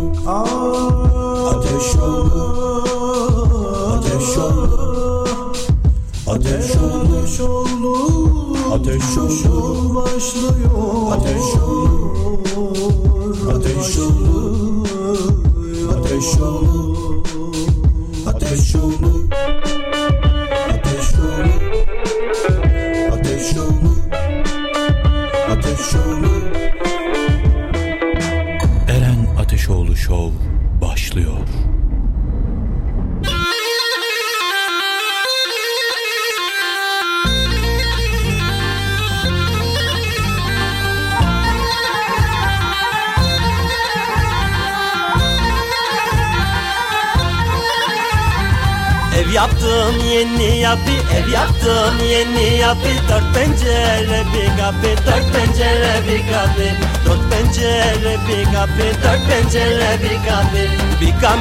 [1.50, 2.44] Ateşoğlu
[3.88, 5.26] Ateşoğlu
[6.28, 7.96] Ateşoğlu
[8.74, 10.73] Ateşoğlu başlıyor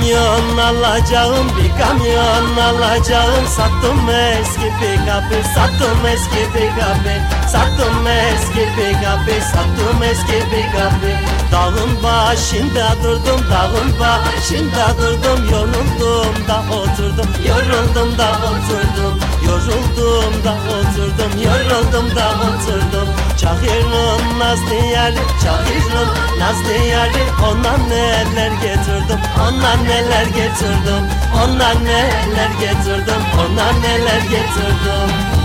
[0.02, 3.46] kamyon alacağım bir kamyon alacağım.
[3.46, 10.78] Sattım eski bir kapı sattım eski bir kapı Sattım eski bir kapı sattım eski bir
[10.78, 15.48] kapı Dağın başında durdum dağın başında durdum.
[15.50, 19.14] Yoruldum da oturdum yoruldum da oturdum.
[19.46, 23.08] Yoruldum da oturdum yoruldum da oturdum.
[23.40, 31.04] Çahir'in nazlı yari Çahir'in nazlı yari Ona neler getirdim ona neler getirdim.
[31.44, 35.41] Ona neler getirdim ona neler getirdim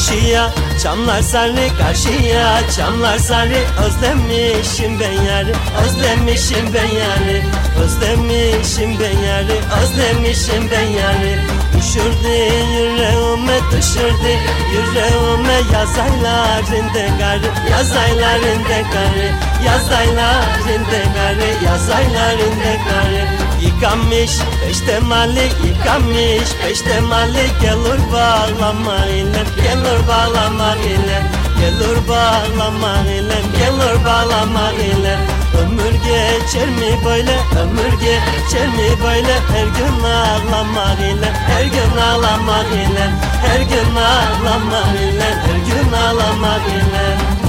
[0.00, 0.50] Karşıya.
[0.82, 2.60] Çamlar sarı karşıya.
[2.76, 5.52] Çamlar sarı Özlemişim ben yarı.
[5.84, 7.42] Özlemişim ben yarı.
[7.82, 9.56] Özlemişim ben yarı.
[9.82, 11.40] Özlemişim ben yarı.
[11.76, 12.28] Düşürdü
[12.74, 14.32] yüreğime düşürdü
[14.72, 15.60] yüreğime.
[15.72, 23.26] Yaz aylarında karı yaz aylarında karı Yaz aylarında karı yaz aylarında karı
[23.60, 24.30] Yıkamış
[24.66, 31.22] peşte mali yıkamış peşte mali Gelir bağlama ile gelir bağlama ile.
[31.60, 35.16] Gelir bağlama ile gelir bağlama ile.
[35.62, 39.34] Ömür geçer mi böyle ömür geçer mi böyle?
[39.52, 43.10] Her gün ağlamak ile her gün ağlamak ile.
[43.46, 47.39] Her gün ağlamak ile her gün ağlamak ile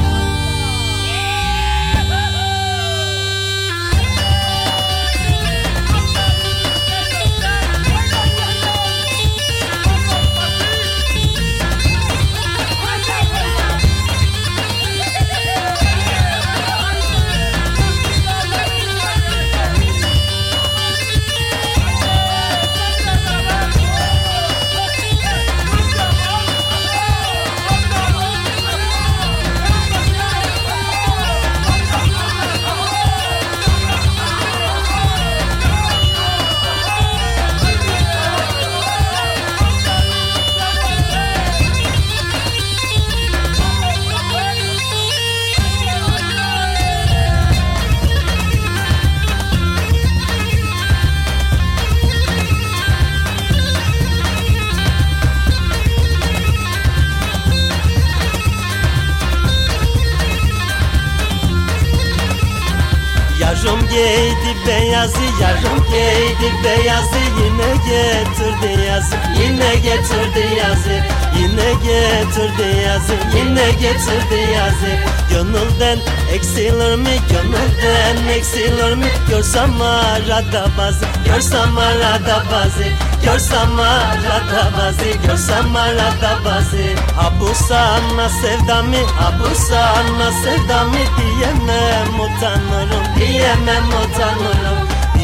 [66.42, 74.92] giydi beyazı Yine getirdi yazı, yine getirdi yazı Yine getirdi yazı, yine getirdi yazı.
[75.30, 76.00] Gönülden
[76.34, 79.06] eksilir mi, gönülden eksilir mi?
[79.30, 82.84] Görsem arada bazı, görsem arada bazı.
[83.26, 86.84] Görsem arada bazı, görsem arada bazı.
[87.16, 94.81] Ha bu sana sevdamı, ha bu sana sevdamı Diyemem utanırım, diyemem utanırım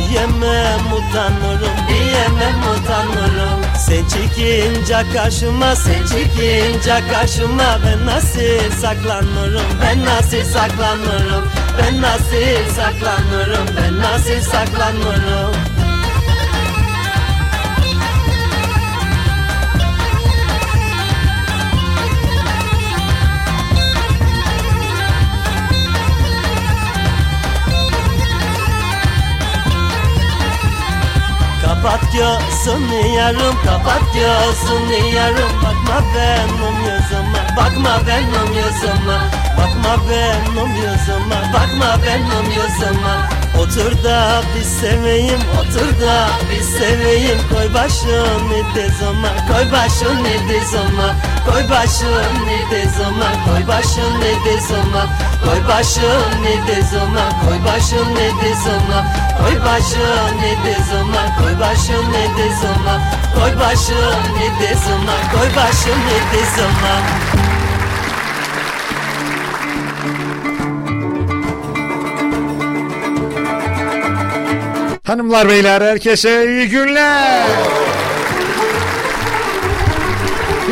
[0.09, 3.61] Diyemem utanırım, diyemem utanırım.
[3.77, 7.79] Sen çıkınca karşıma, sen çıkınca karşıma.
[7.85, 11.49] Ben nasıl saklanırım, ben nasıl saklanırım?
[11.77, 15.66] Ben nasıl saklanırım, ben nasıl saklanırım
[31.97, 35.49] Kapat gözünü yarım kapat gözünü yarım.
[35.63, 39.19] Bakma benim yüzüme bakma benim yüzüme.
[39.57, 47.73] Bakma benim yüzüme bakma benim yüzüme Otur da bir seveyim otur da bir seveyim Koy
[47.73, 51.09] başını dizime koy başını dizime
[51.45, 55.03] Koy başını dizime koy başını dizime
[55.45, 58.99] Koy başını dizime koy başını dizime
[59.39, 62.95] Koy başını dizime koy başını dizime
[63.35, 67.36] Koy başını dizime koy başını dizime
[75.17, 77.47] Hanımlar beyler herkese iyi günler.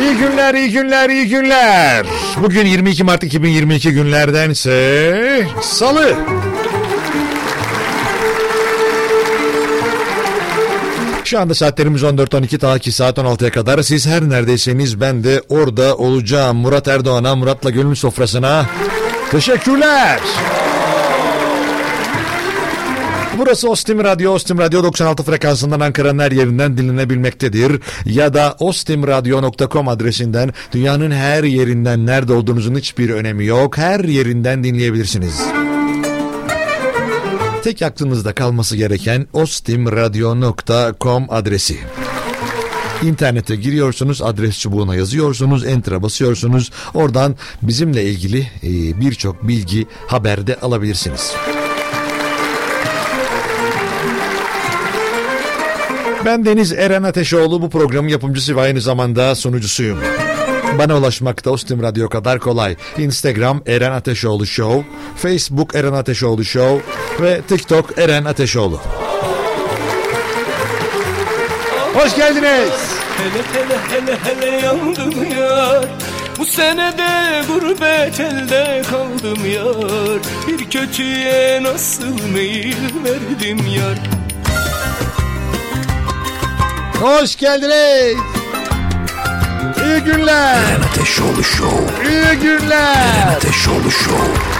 [0.00, 2.06] İyi günler, iyi günler, iyi günler.
[2.42, 6.14] Bugün 22 Mart 2022 günlerdense Salı.
[11.24, 13.82] Şu anda saatlerimiz 14.12 ta ki saat 16'ya kadar.
[13.82, 16.56] Siz her neredeyseniz ben de orada olacağım.
[16.56, 18.66] Murat Erdoğan'a, Murat'la gönül sofrasına
[19.30, 20.20] teşekkürler.
[23.38, 27.80] Burası Ostim Radyo, Ostim Radyo 96 frekansından Ankara'nın her yerinden dinlenebilmektedir.
[28.04, 33.78] Ya da ostimradyo.com adresinden dünyanın her yerinden nerede olduğunuzun hiçbir önemi yok.
[33.78, 35.42] Her yerinden dinleyebilirsiniz.
[37.64, 41.78] Tek aklınızda kalması gereken ostimradyo.com adresi.
[43.02, 46.70] İnternete giriyorsunuz, adres çubuğuna yazıyorsunuz, enter'a basıyorsunuz.
[46.94, 48.46] Oradan bizimle ilgili
[49.00, 51.34] birçok bilgi, haberde alabilirsiniz.
[56.26, 59.98] Ben Deniz Eren Ateşoğlu bu programın yapımcısı ve aynı zamanda sunucusuyum.
[60.78, 62.76] Bana ulaşmak da Ostim Radyo kadar kolay.
[62.98, 64.84] Instagram Eren Ateşoğlu Show,
[65.16, 66.82] Facebook Eren Ateşoğlu Show
[67.20, 68.80] ve TikTok Eren Ateşoğlu.
[71.94, 72.70] Hoş geldiniz.
[73.18, 75.84] Hele hele hele hele yandım yar
[76.38, 84.25] Bu senede gurbet elde kaldım yar Bir kötüye nasıl meyil verdim yar
[87.00, 88.16] Hoş geldiniz.
[89.84, 90.54] İyi günler.
[90.54, 92.08] Eren Ateşoğlu Show.
[92.08, 93.36] İyi günler.
[93.36, 94.56] Ateşoğlu Show.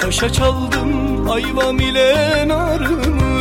[0.00, 3.34] Taşa çaldım ayvam ile narımı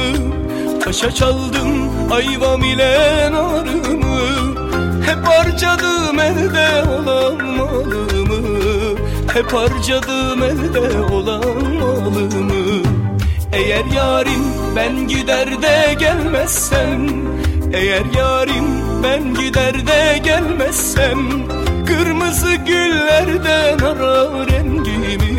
[0.84, 4.20] Taşa çaldım ayvam ile narımı
[5.06, 8.98] Hep harcadım elde olan malımı
[9.34, 12.84] Hep harcadım elde olan malımı
[13.54, 14.44] Eğer yarim
[14.76, 17.08] ben gider de gelmezsem
[17.74, 18.66] Eğer yarim
[19.04, 21.20] ben gider de gelmezsem
[21.86, 25.38] Kırmızı güllerden ara rengimi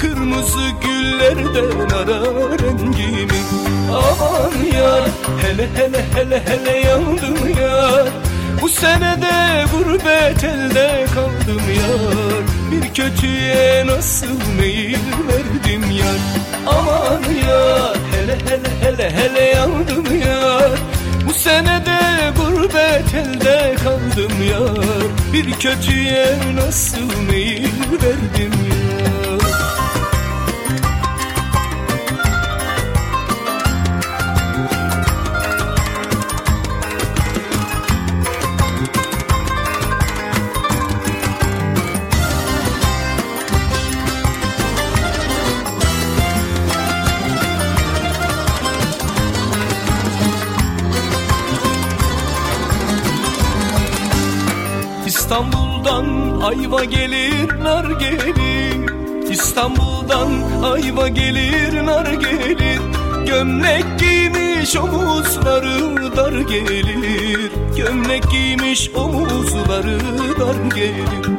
[0.00, 2.20] Kırmızı güllerden ara
[2.58, 3.59] rengimi
[3.90, 5.02] Aman yar
[5.42, 8.08] hele hele hele hele yandım yar.
[8.62, 12.44] Bu senede gurbet elde kaldım yar.
[12.70, 14.98] Bir kötüye nasıl meyil
[15.28, 16.20] verdim yar?
[16.66, 20.70] Aman yar hele hele hele hele yandım yar.
[21.28, 21.98] Bu senede
[22.36, 25.06] gurbet elde kaldım yar.
[25.32, 28.79] Bir kötüye nasıl meyil verdim yar
[56.70, 59.30] ayva gelir nar gelir.
[59.30, 60.28] İstanbul'dan
[60.62, 62.80] ayva gelir nar gelir.
[63.26, 67.50] Gömlek giymiş omuzları dar gelir.
[67.76, 69.98] Gömlek giymiş omuzları
[70.40, 71.38] dar gelir.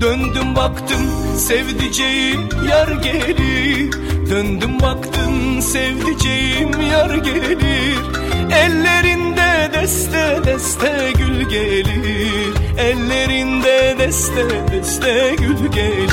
[0.00, 1.06] Döndüm baktım
[1.36, 3.92] sevdiceğim yar gelir.
[4.30, 7.98] Döndüm baktım sevdiceğim yar gelir.
[8.50, 16.10] Ellerinde deste deste gül gelir Ellerinde deste deste gül gelir.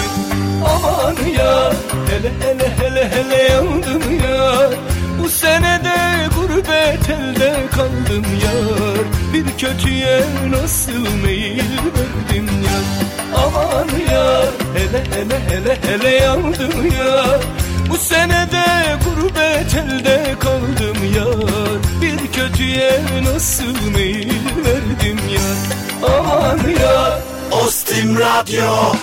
[0.66, 1.74] Aman ya
[2.10, 4.70] hele hele hele hele yandım ya.
[5.26, 5.98] Bu senede
[6.36, 12.86] gurbet elde kaldım yar Bir kötüye nasıl meyil verdim yar
[13.46, 14.42] Aman ya
[14.76, 17.40] hele hele hele hele yandım ya
[17.90, 18.66] Bu senede
[19.06, 21.82] gurbet elde kaldım yar.
[22.02, 23.02] Bir kötüye
[23.34, 25.42] nasıl meyil verdim ya
[26.10, 27.20] Aman ya
[27.52, 28.94] Ostim Radyo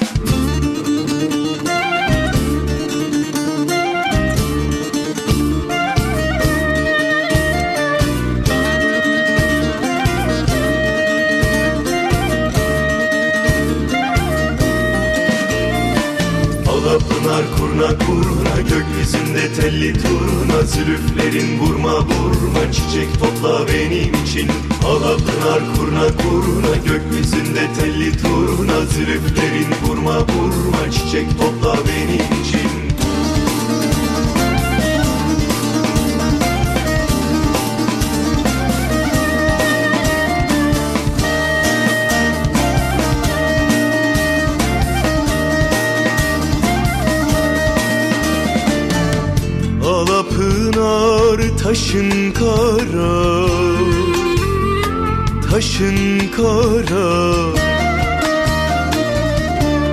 [17.32, 20.62] Alapınar kurna kurna gökyüzünde telli turna.
[20.62, 24.50] Zülüflerin vurma vurma çiçek topla benim için.
[24.86, 28.86] Alapınar kurna kurna gökyüzünde telli turna.
[28.86, 32.81] Zülüflerin vurma vurma çiçek topla benim için
[51.92, 53.46] taşın kara
[55.50, 57.12] Taşın kara.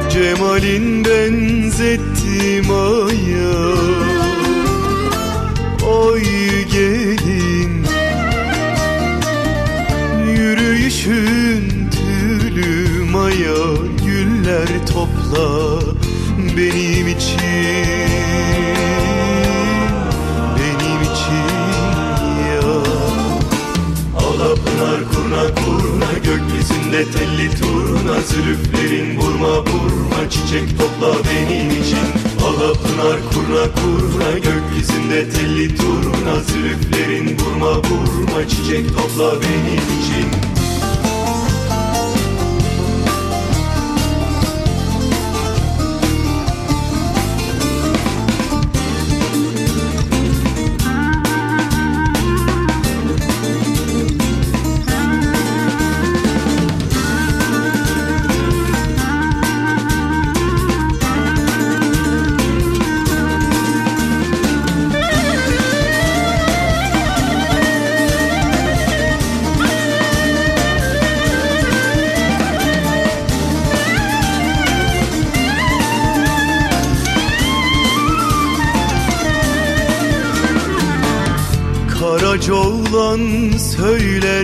[0.10, 3.99] Cemalin benzettim aya
[26.90, 32.08] gökyüzünde telli turna Zülüflerin vurma vurma çiçek topla benim için.
[32.46, 40.49] Alapınar kurna kurna gökyüzünde telli turna Zülüflerin vurma vurma çiçek topla benim için
[83.80, 84.39] söyler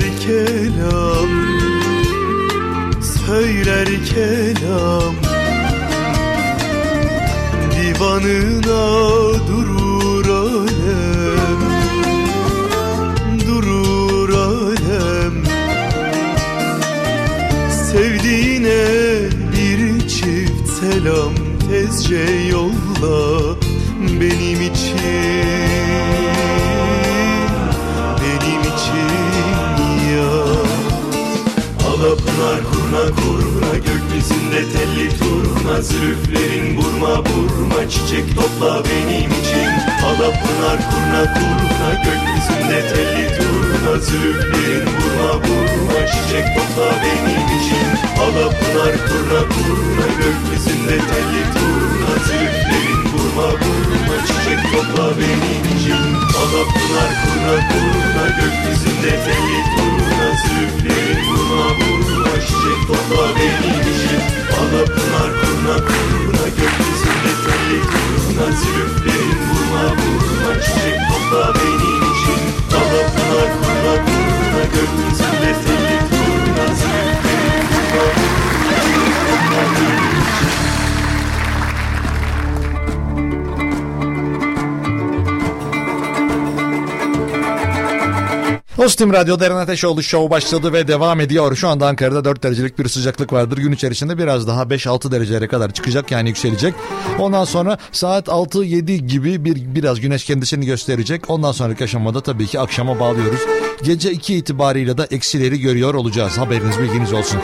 [88.86, 91.56] Ostim Radyo'da Eren Ateşoğlu Show başladı ve devam ediyor.
[91.56, 93.58] Şu anda Ankara'da 4 derecelik bir sıcaklık vardır.
[93.58, 96.74] Gün içerisinde biraz daha 5-6 derecelere kadar çıkacak yani yükselecek.
[97.20, 101.30] Ondan sonra saat 6-7 gibi bir biraz güneş kendisini gösterecek.
[101.30, 103.40] Ondan sonraki aşamada tabii ki akşama bağlıyoruz.
[103.84, 106.38] Gece 2 itibariyle de eksileri görüyor olacağız.
[106.38, 107.40] Haberiniz bilginiz olsun.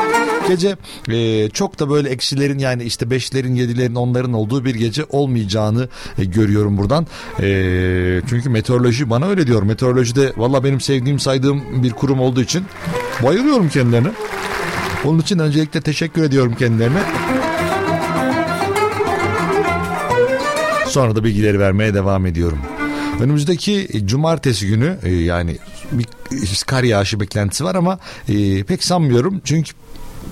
[0.48, 0.75] Gece
[1.10, 6.25] e, çok da böyle eksilerin yani işte 5'lerin 7'lerin 10'ların olduğu bir gece olmayacağını e,
[6.25, 7.07] görüyorum buradan.
[7.39, 9.63] E, çünkü meteoroloji bana öyle diyor.
[9.63, 12.65] Meteorolojide valla benim sevdiğim saydığım bir kurum olduğu için
[13.24, 14.12] bayılıyorum kendilerine.
[15.05, 17.01] Onun için öncelikle teşekkür ediyorum kendilerine.
[20.88, 22.60] Sonra da bilgileri vermeye devam ediyorum.
[23.19, 25.57] Önümüzdeki cumartesi günü e, yani
[25.91, 26.05] bir
[26.67, 29.41] kar yağışı beklentisi var ama e, pek sanmıyorum.
[29.43, 29.71] Çünkü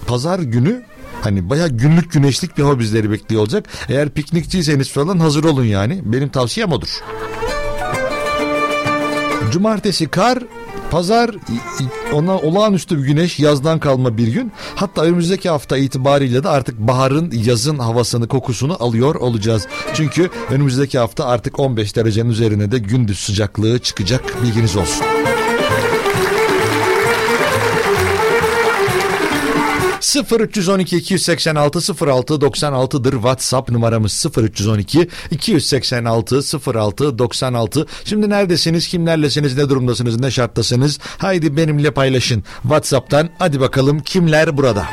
[0.10, 0.84] pazar günü
[1.22, 3.68] Hani baya günlük güneşlik bir hava bizleri bekliyor olacak.
[3.90, 6.02] Eğer piknikçiyseniz falan hazır olun yani.
[6.04, 7.04] Benim tavsiyem odur.
[9.52, 10.40] Cumartesi kar,
[10.92, 11.32] Pazar
[12.14, 14.52] ona olağanüstü bir güneş yazdan kalma bir gün.
[14.76, 19.68] Hatta önümüzdeki hafta itibariyle de artık baharın yazın havasını kokusunu alıyor olacağız.
[19.94, 25.06] Çünkü önümüzdeki hafta artık 15 derecenin üzerine de gündüz sıcaklığı çıkacak bilginiz olsun.
[30.16, 36.42] 0312 286 06 96'dır WhatsApp numaramız 0312 286
[36.76, 37.86] 06 96.
[38.06, 41.00] Şimdi neredesiniz, kimlerlesiniz, ne durumdasınız, ne şarttasınız?
[41.18, 43.30] Haydi benimle paylaşın WhatsApp'tan.
[43.40, 44.86] Hadi bakalım kimler burada?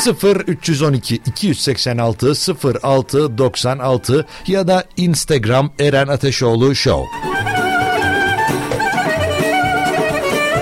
[0.00, 2.32] 0 312 286
[2.82, 7.04] 06 96 ya da Instagram Eren Ateşoğlu Show.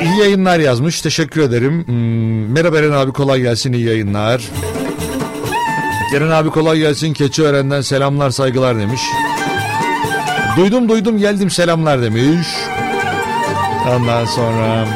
[0.06, 1.00] İyi yayınlar yazmış.
[1.00, 1.84] Teşekkür ederim.
[1.86, 3.72] Hmm, merhaba Eren abi kolay gelsin.
[3.72, 4.42] iyi yayınlar.
[6.16, 7.12] Eren abi kolay gelsin.
[7.12, 9.00] Keçiören'den selamlar saygılar demiş.
[10.56, 12.46] Duydum duydum geldim selamlar demiş.
[13.96, 14.86] Ondan sonra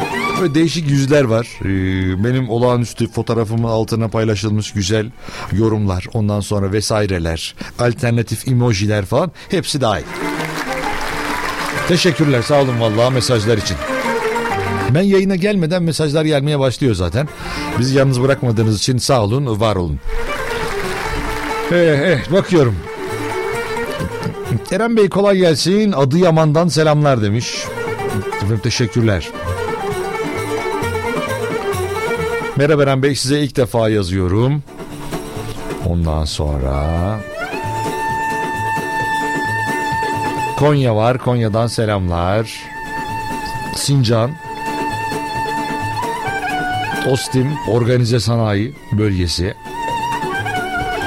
[0.40, 1.46] böyle değişik yüzler var.
[1.60, 5.06] Ee, benim olağanüstü fotoğrafımın altına paylaşılmış güzel
[5.52, 6.06] yorumlar.
[6.12, 7.54] Ondan sonra vesaireler.
[7.78, 9.32] Alternatif emojiler falan.
[9.48, 10.04] Hepsi dahil.
[11.88, 13.76] Teşekkürler sağ olun vallahi mesajlar için.
[14.94, 17.28] Ben yayına gelmeden mesajlar gelmeye başlıyor zaten.
[17.78, 20.00] Bizi yalnız bırakmadığınız için sağ olun, var olun.
[21.72, 22.76] Eh, eh, bakıyorum.
[24.72, 25.92] Eren Bey kolay gelsin.
[25.92, 27.64] Adıyaman'dan selamlar demiş.
[28.36, 29.28] Efendim teşekkürler.
[32.56, 34.62] Merhaba Eren Bey size ilk defa yazıyorum.
[35.86, 36.86] Ondan sonra...
[40.58, 41.18] Konya var.
[41.18, 42.52] Konya'dan selamlar.
[43.76, 44.30] Sincan.
[47.08, 49.54] Ostim Organize Sanayi Bölgesi.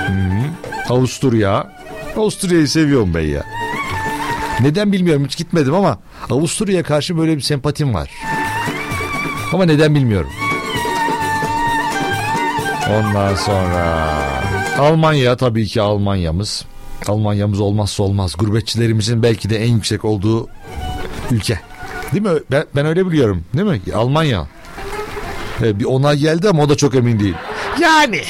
[0.08, 0.96] Hmm.
[0.96, 1.72] Avusturya.
[2.18, 3.44] Avusturya'yı seviyorum ben ya.
[4.60, 8.10] Neden bilmiyorum hiç gitmedim ama Avusturya'ya karşı böyle bir sempatim var.
[9.54, 10.30] Ama neden bilmiyorum.
[12.92, 14.14] Ondan sonra
[14.80, 16.66] Almanya tabii ki Almanya'mız.
[17.08, 18.36] Almanya'mız olmazsa olmaz.
[18.38, 20.48] Gurbetçilerimizin belki de en yüksek olduğu
[21.32, 21.60] ülke.
[22.14, 22.40] Değil mi?
[22.52, 23.44] Ben, ben öyle biliyorum.
[23.54, 23.94] Değil mi?
[23.94, 24.48] Almanya.
[25.62, 27.36] Evet, bir onay geldi ama o da çok emin değil.
[27.80, 28.22] Yani.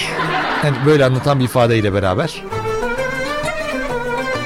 [0.64, 2.44] Yani böyle anlatan bir ifadeyle beraber.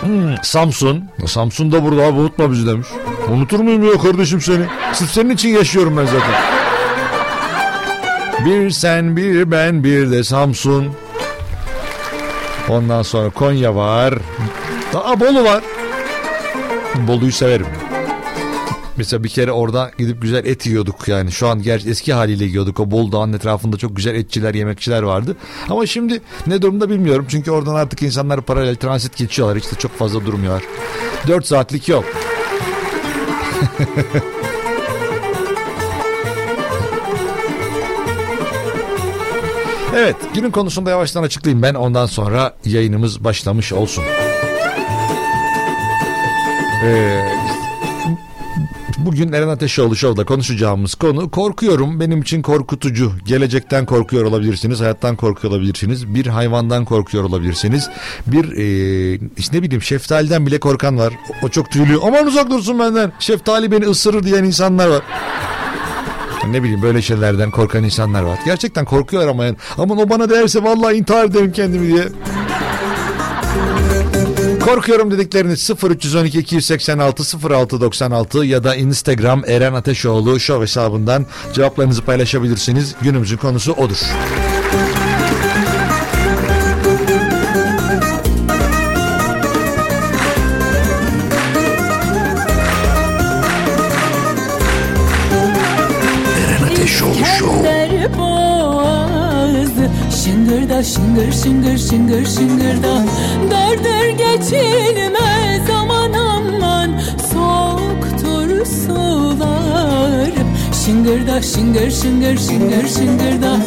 [0.02, 1.04] Hmm, Samsun.
[1.26, 2.88] Samsun da burada abi unutma bizi demiş.
[3.30, 4.66] Unutur muyum ya kardeşim seni?
[4.94, 6.36] Sırf senin için yaşıyorum ben zaten.
[8.46, 10.88] Bir sen bir ben bir de Samsun.
[12.70, 14.14] Ondan sonra Konya var.
[14.94, 15.64] Aa Bolu var.
[16.96, 17.68] Bolu'yu severim.
[18.98, 21.32] Mesela bir kere orada gidip güzel et yiyorduk yani.
[21.32, 22.80] Şu an gerçi eski haliyle yiyorduk.
[22.80, 25.38] O Bol Dağı'nın etrafında çok güzel etçiler, yemekçiler vardı.
[25.70, 27.26] Ama şimdi ne durumda bilmiyorum.
[27.30, 29.58] Çünkü oradan artık insanlar paralel transit geçiyorlar.
[29.58, 30.64] De çok fazla durmuyorlar.
[31.28, 32.06] 4 saatlik yok.
[39.96, 41.74] evet günün konusunda yavaştan açıklayayım ben.
[41.74, 44.04] Ondan sonra yayınımız başlamış olsun.
[46.84, 47.47] Ee,
[49.08, 52.00] Bugün Eren Ateşoğlu Show'da konuşacağımız konu korkuyorum.
[52.00, 53.12] Benim için korkutucu.
[53.26, 54.80] Gelecekten korkuyor olabilirsiniz.
[54.80, 56.14] Hayattan korkuyor olabilirsiniz.
[56.14, 57.90] Bir hayvandan korkuyor olabilirsiniz.
[58.28, 61.14] Bir e, işte ne bileyim şeftaliden bile korkan var.
[61.44, 62.00] O çok tüylü.
[62.04, 63.12] Aman uzak dursun benden.
[63.20, 65.02] Şeftali beni ısırır diyen insanlar var.
[66.50, 68.40] Ne bileyim böyle şeylerden korkan insanlar var.
[68.46, 69.56] Gerçekten korkuyorlar ama yani.
[69.78, 72.04] Aman o bana derse vallahi intihar ederim kendimi diye.
[74.68, 82.96] Korkuyorum dedikleriniz 0312 286 0696 ya da Instagram Eren Ateşoğlu show hesabından cevaplarınızı paylaşabilirsiniz.
[83.02, 83.98] Günümüzün konusu odur.
[96.48, 98.18] Eren Ateşoğlu Show.
[98.18, 99.90] boğazı
[100.24, 103.06] Şıngırda şıngır şıngır şıngır şıngırda
[104.50, 107.00] Geçilmez aman aman
[107.34, 110.32] Soğuktur sular.
[110.86, 113.58] Şıngırda şıngır şıngır şıngır şıngırda.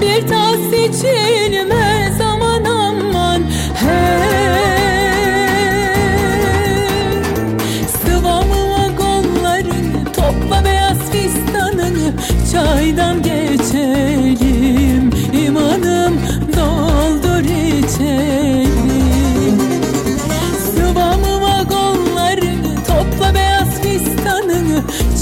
[0.00, 3.42] Bir tas içilmez aman aman
[3.74, 4.30] Hey
[8.04, 12.12] Sıvamıma kollarını Topla beyaz fistanını
[12.52, 13.22] Çaydan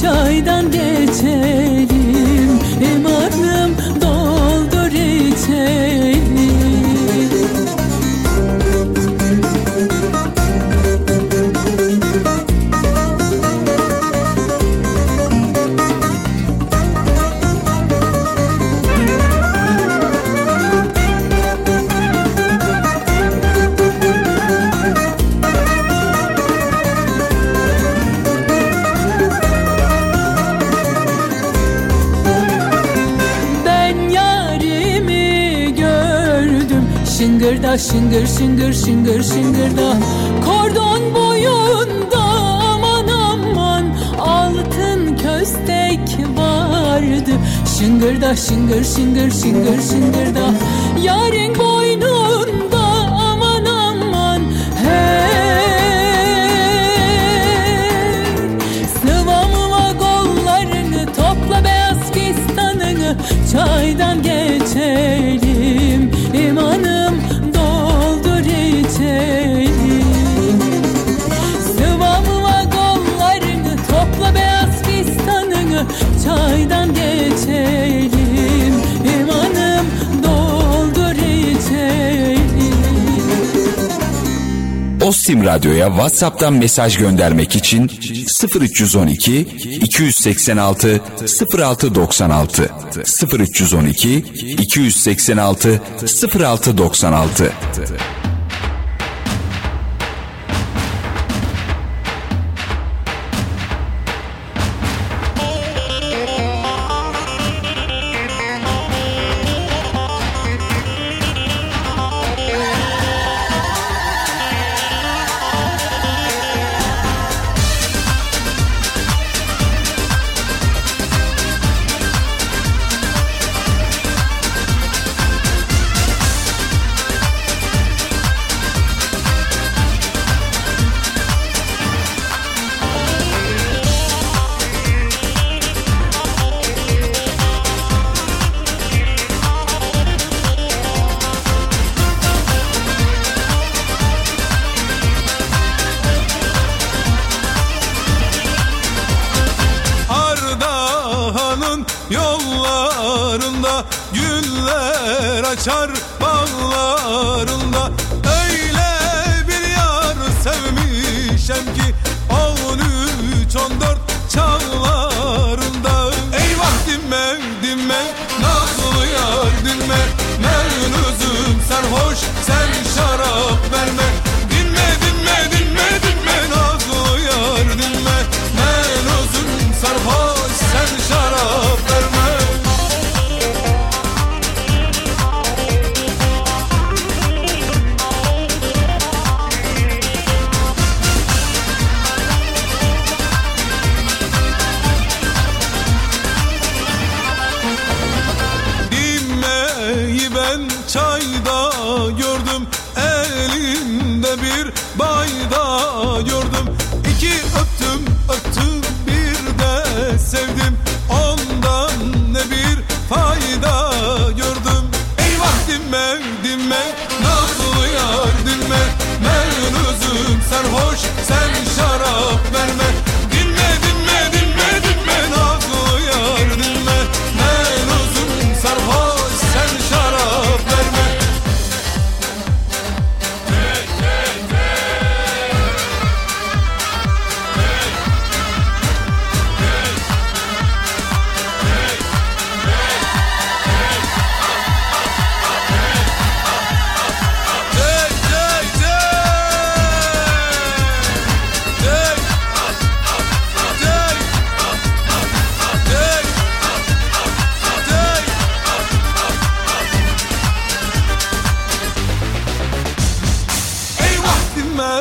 [0.03, 1.88] Çaydan geçelim
[37.79, 39.97] da şıngır şıngır şıngır şıngır da.
[40.47, 47.31] Kordon boyunda aman aman altın köstek vardı.
[47.79, 50.55] Şıngır da şıngır şıngır şıngır şıngır da.
[51.03, 51.78] Yarın boyunda
[85.39, 87.91] Erkam Radyo'ya WhatsApp'tan mesaj göndermek için
[88.61, 89.47] 0312
[89.83, 91.01] 286
[91.59, 92.71] 0696
[93.39, 94.25] 0312
[94.59, 95.81] 286
[96.35, 97.53] 0696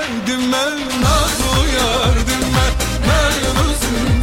[0.10, 1.30] Ah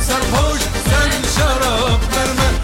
[0.01, 2.64] sarhoş sen şarap verme.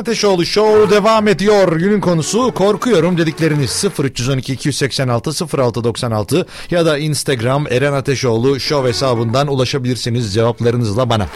[0.00, 1.76] Ateşoğlu Show devam ediyor.
[1.76, 10.34] Günün konusu korkuyorum dedikleriniz 0312 286 0696 ya da Instagram Eren Ateşoğlu Show hesabından ulaşabilirsiniz
[10.34, 11.26] cevaplarınızla bana.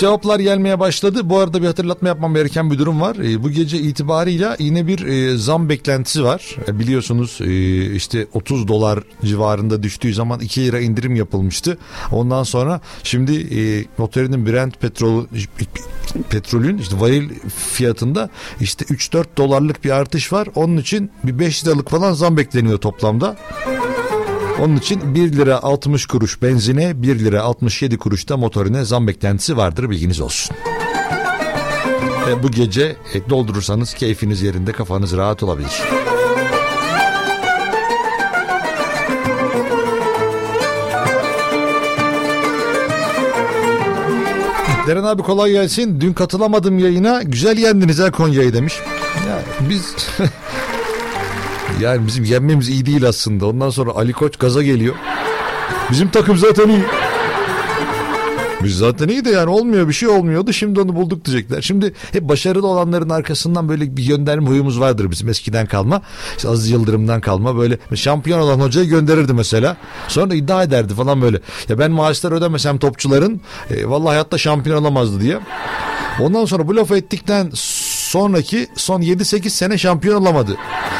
[0.00, 1.20] Cevaplar gelmeye başladı.
[1.24, 3.16] Bu arada bir hatırlatma yapmam gereken bir durum var.
[3.16, 6.56] E, bu gece itibarıyla yine bir e, zam beklentisi var.
[6.68, 11.78] E, biliyorsunuz e, işte 30 dolar civarında düştüğü zaman 2 lira indirim yapılmıştı.
[12.12, 15.26] Ondan sonra şimdi e, noterinin Brent petrol
[16.30, 17.30] petrolün işte varil
[17.72, 20.48] fiyatında işte 3-4 dolarlık bir artış var.
[20.54, 23.36] Onun için bir 5 liralık falan zam bekleniyor toplamda.
[24.60, 29.56] Onun için 1 lira 60 kuruş benzine 1 lira 67 kuruş da motorine zam beklentisi
[29.56, 30.56] vardır bilginiz olsun.
[32.26, 35.82] Ve bu gece e, doldurursanız keyfiniz yerinde kafanız rahat olabilir.
[44.86, 46.00] Deren abi kolay gelsin.
[46.00, 47.22] Dün katılamadım yayına.
[47.22, 48.80] Güzel yendiniz ha Konya'yı demiş.
[49.28, 49.96] Ya biz
[51.80, 53.46] yani bizim yenmemiz iyi değil aslında.
[53.46, 54.94] Ondan sonra Ali Koç gaza geliyor.
[55.90, 56.84] Bizim takım zaten iyi.
[58.64, 60.52] Biz zaten iyi de yani olmuyor bir şey olmuyordu.
[60.52, 61.62] Şimdi onu bulduk diyecekler.
[61.62, 66.02] Şimdi hep başarılı olanların arkasından böyle bir gönderme huyumuz vardır bizim eskiden kalma.
[66.36, 69.76] İşte Aziz Yıldırım'dan kalma böyle şampiyon olan hocayı gönderirdi mesela.
[70.08, 71.40] Sonra iddia ederdi falan böyle.
[71.68, 73.40] Ya ben maaşlar ödemesem topçuların
[73.70, 75.38] e, vallahi hayatta şampiyon olamazdı diye.
[76.20, 77.50] Ondan sonra bu lafı ettikten
[78.10, 80.56] sonraki son 7-8 sene şampiyon olamadı.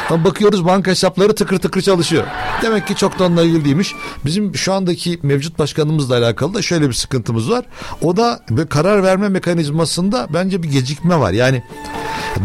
[0.09, 2.23] Ama bakıyoruz banka hesapları tıkır tıkır çalışıyor.
[2.61, 3.95] Demek ki çok da onunla ilgili değilmiş.
[4.25, 7.65] Bizim şu andaki mevcut başkanımızla alakalı da şöyle bir sıkıntımız var.
[8.01, 11.31] O da bir karar verme mekanizmasında bence bir gecikme var.
[11.31, 11.63] Yani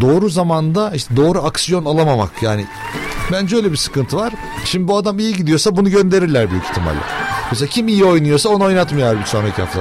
[0.01, 2.67] doğru zamanda işte doğru aksiyon alamamak yani
[3.33, 4.33] Bence öyle bir sıkıntı var.
[4.65, 7.01] Şimdi bu adam iyi gidiyorsa bunu gönderirler büyük ihtimalle.
[7.51, 9.81] Mesela kim iyi oynuyorsa onu oynatmıyor bir sonraki hafta.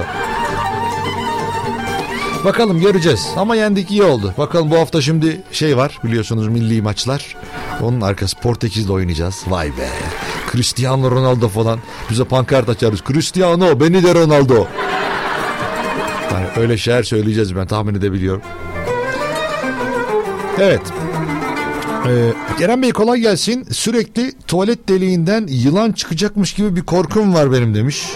[2.46, 3.26] Bakalım göreceğiz.
[3.36, 4.34] Ama yendik iyi oldu.
[4.38, 7.36] Bakalım bu hafta şimdi şey var biliyorsunuz milli maçlar.
[7.82, 9.44] Onun arkası Portekiz'le oynayacağız.
[9.46, 9.88] Vay be.
[10.52, 11.78] Cristiano Ronaldo falan.
[12.10, 13.00] Bize pankart açarız.
[13.08, 14.66] Cristiano beni de Ronaldo.
[16.32, 18.42] Yani öyle şeyler söyleyeceğiz ben tahmin edebiliyorum.
[20.58, 20.82] Evet.
[22.60, 23.64] Ee, Bey kolay gelsin.
[23.70, 28.06] Sürekli tuvalet deliğinden yılan çıkacakmış gibi bir korkum var benim demiş.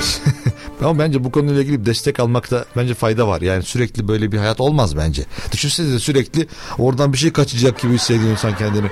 [0.84, 3.40] Ama bence bu konuyla ilgili destek almakta bence fayda var.
[3.40, 5.24] Yani sürekli böyle bir hayat olmaz bence.
[5.52, 6.46] Düşünsenize sürekli
[6.78, 8.90] oradan bir şey kaçacak gibi hissediyor insan kendini.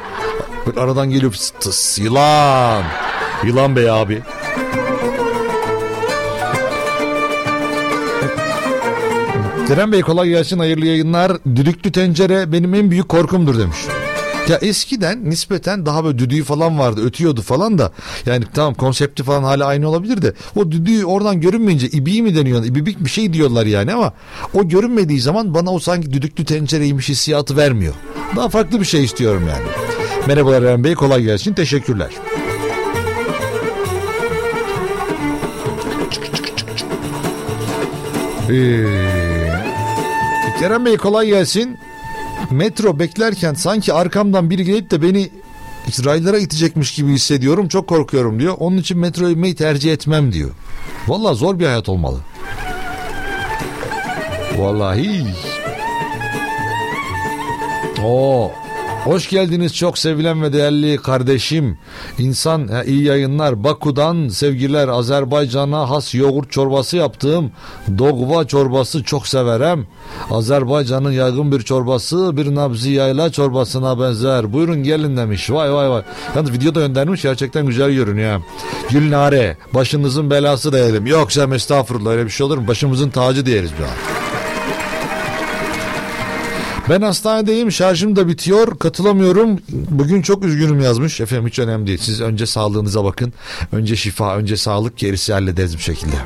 [0.67, 2.85] Böyle aradan geliyor tıs, yılan.
[3.45, 4.23] Yılan bey abi.
[9.69, 11.33] Kerem Bey kolay gelsin hayırlı yayınlar.
[11.57, 13.77] Düdüklü tencere benim en büyük korkumdur demiş.
[14.49, 17.93] Ya eskiden nispeten daha böyle düdüğü falan vardı ötüyordu falan da
[18.27, 22.65] yani tamam konsepti falan hala aynı olabilir de o düdüğü oradan görünmeyince ibiği mi deniyor
[22.65, 24.13] ibibik bir şey diyorlar yani ama
[24.55, 27.95] o görünmediği zaman bana o sanki düdüklü tencereymiş hissiyatı vermiyor.
[28.37, 29.65] Daha farklı bir şey istiyorum yani.
[30.27, 32.11] Merhabalar Eren Bey kolay gelsin teşekkürler.
[38.51, 38.85] Ee,
[40.61, 41.79] Kerem Bey kolay gelsin.
[42.51, 45.31] Metro beklerken sanki arkamdan biri gelip de beni
[46.05, 47.69] raylara itecekmiş gibi hissediyorum.
[47.69, 48.55] Çok korkuyorum diyor.
[48.59, 50.51] Onun için metro inmeyi tercih etmem diyor.
[51.09, 52.19] Vallahi zor bir hayat olmalı.
[54.59, 55.25] Vallahi.
[58.05, 58.53] Oo,
[59.05, 61.79] Hoş geldiniz çok sevilen ve değerli kardeşim.
[62.19, 63.65] İnsan iyi yayınlar.
[63.65, 67.53] Baku'dan sevgiler Azerbaycan'a has yoğurt çorbası yaptım.
[67.99, 69.87] Dogva çorbası çok severem.
[70.31, 74.53] Azerbaycan'ın yaygın bir çorbası bir nabzi yayla çorbasına benzer.
[74.53, 75.51] Buyurun gelin demiş.
[75.51, 76.03] Vay vay vay.
[76.37, 78.43] Yalnız videoda göndermiş gerçekten güzel görünüyor.
[78.91, 81.07] Gülnare başınızın belası diyelim.
[81.07, 82.69] Yok canım estağfurullah öyle bir şey olur mu?
[82.69, 84.20] Başımızın tacı diyeriz bir an.
[86.91, 92.21] Ben hastanedeyim şarjım da bitiyor katılamıyorum bugün çok üzgünüm yazmış efendim hiç önemli değil siz
[92.21, 93.33] önce sağlığınıza bakın
[93.73, 96.17] önce şifa önce sağlık gerisi hallederiz bir şekilde.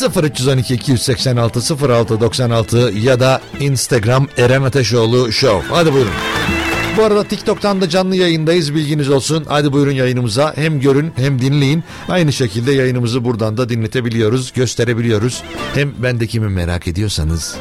[0.00, 5.68] ...0312 286 06 96 ya da Instagram Eren Ateşoğlu Show.
[5.74, 6.12] Hadi buyurun.
[6.96, 9.44] Bu arada TikTok'tan da canlı yayındayız bilginiz olsun.
[9.48, 11.84] Hadi buyurun yayınımıza hem görün hem dinleyin.
[12.08, 15.42] Aynı şekilde yayınımızı buradan da dinletebiliyoruz, gösterebiliyoruz.
[15.74, 17.56] Hem ben de kimi merak ediyorsanız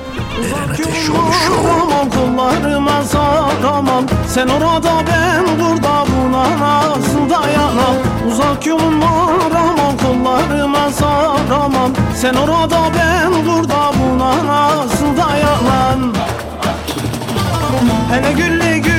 [2.98, 7.96] Eren saramam Sen orada ben burada buna nasıl dayanam
[8.32, 16.14] Uzak yolun var aman kollarıma saramam Sen orada ben burada buna nasıl dayanam
[18.10, 18.97] Hele gülle gülle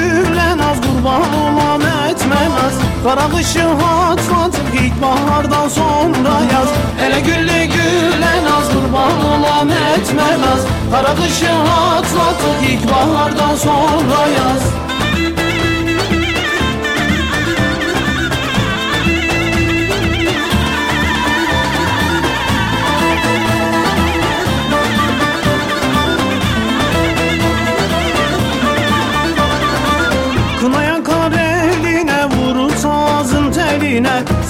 [1.19, 2.75] olam etmemez.
[3.05, 3.65] Kara kışı
[4.11, 6.69] atlatıp ilkbahardan sonra yaz.
[7.01, 10.61] Hele gülle gülle naz kurban olam etmemez.
[10.91, 11.53] Kara kışı
[11.97, 14.63] atlatıp ilkbahardan sonra yaz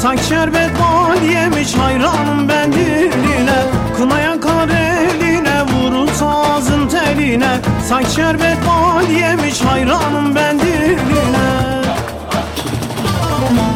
[0.02, 3.62] Sanki şerbet bal yemiş hayranım ben diline
[3.96, 7.60] Kınaya kar eline vurur sazın teline.
[7.88, 11.48] Sanki şerbet bal yemiş hayranım ben diline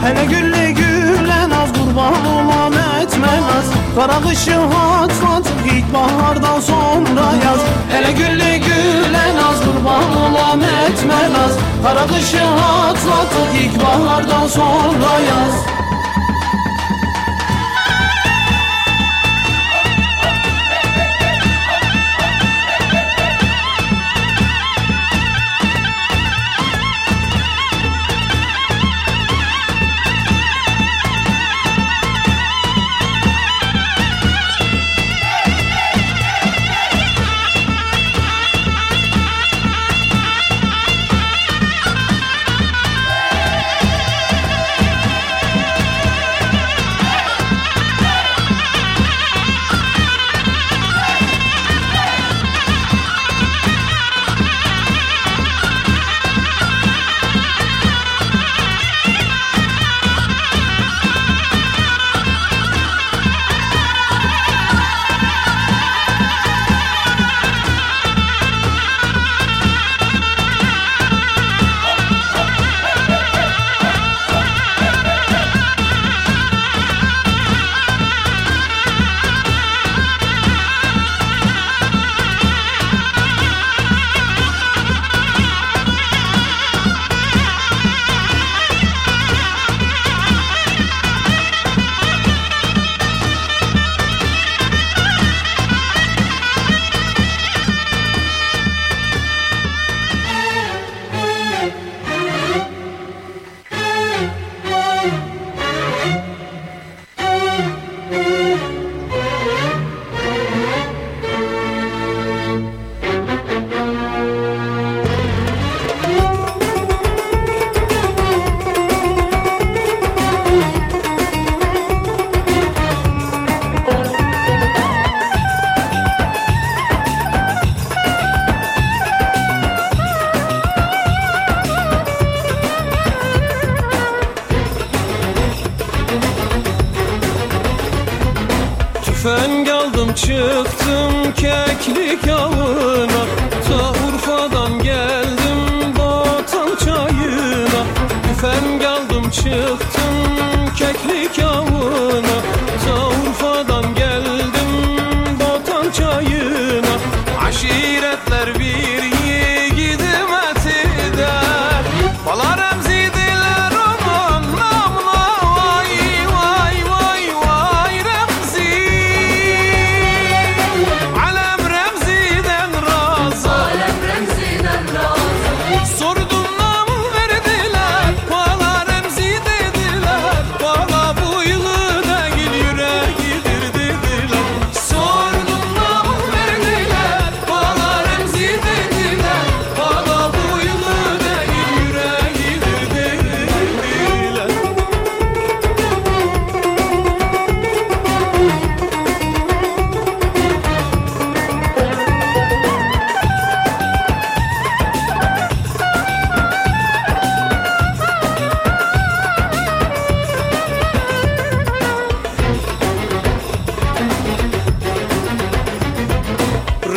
[0.05, 3.65] Hele gülle gülle naz kurban olam etme naz
[3.97, 7.61] Kara kışı hatlatıp ilkbahardan sonra yaz.
[7.93, 11.53] Hele gülle gülle naz kurban olam etme naz
[11.85, 15.82] Kara kışı hatlatıp ilkbahardan sonra yaz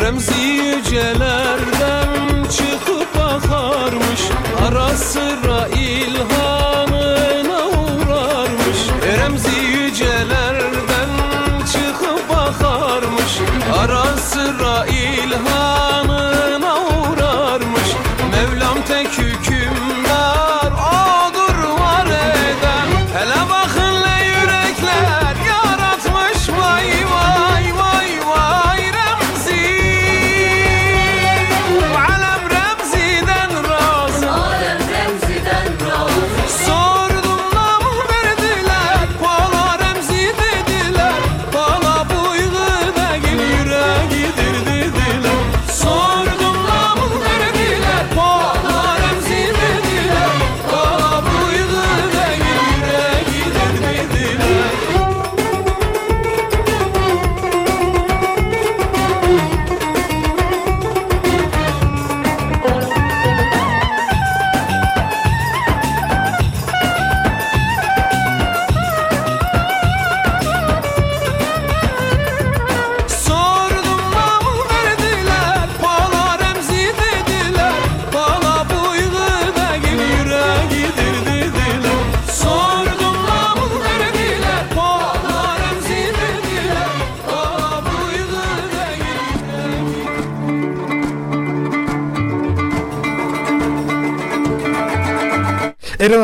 [0.00, 4.20] Remzi yücelerden çıkıp bakarmış
[4.68, 4.88] Ara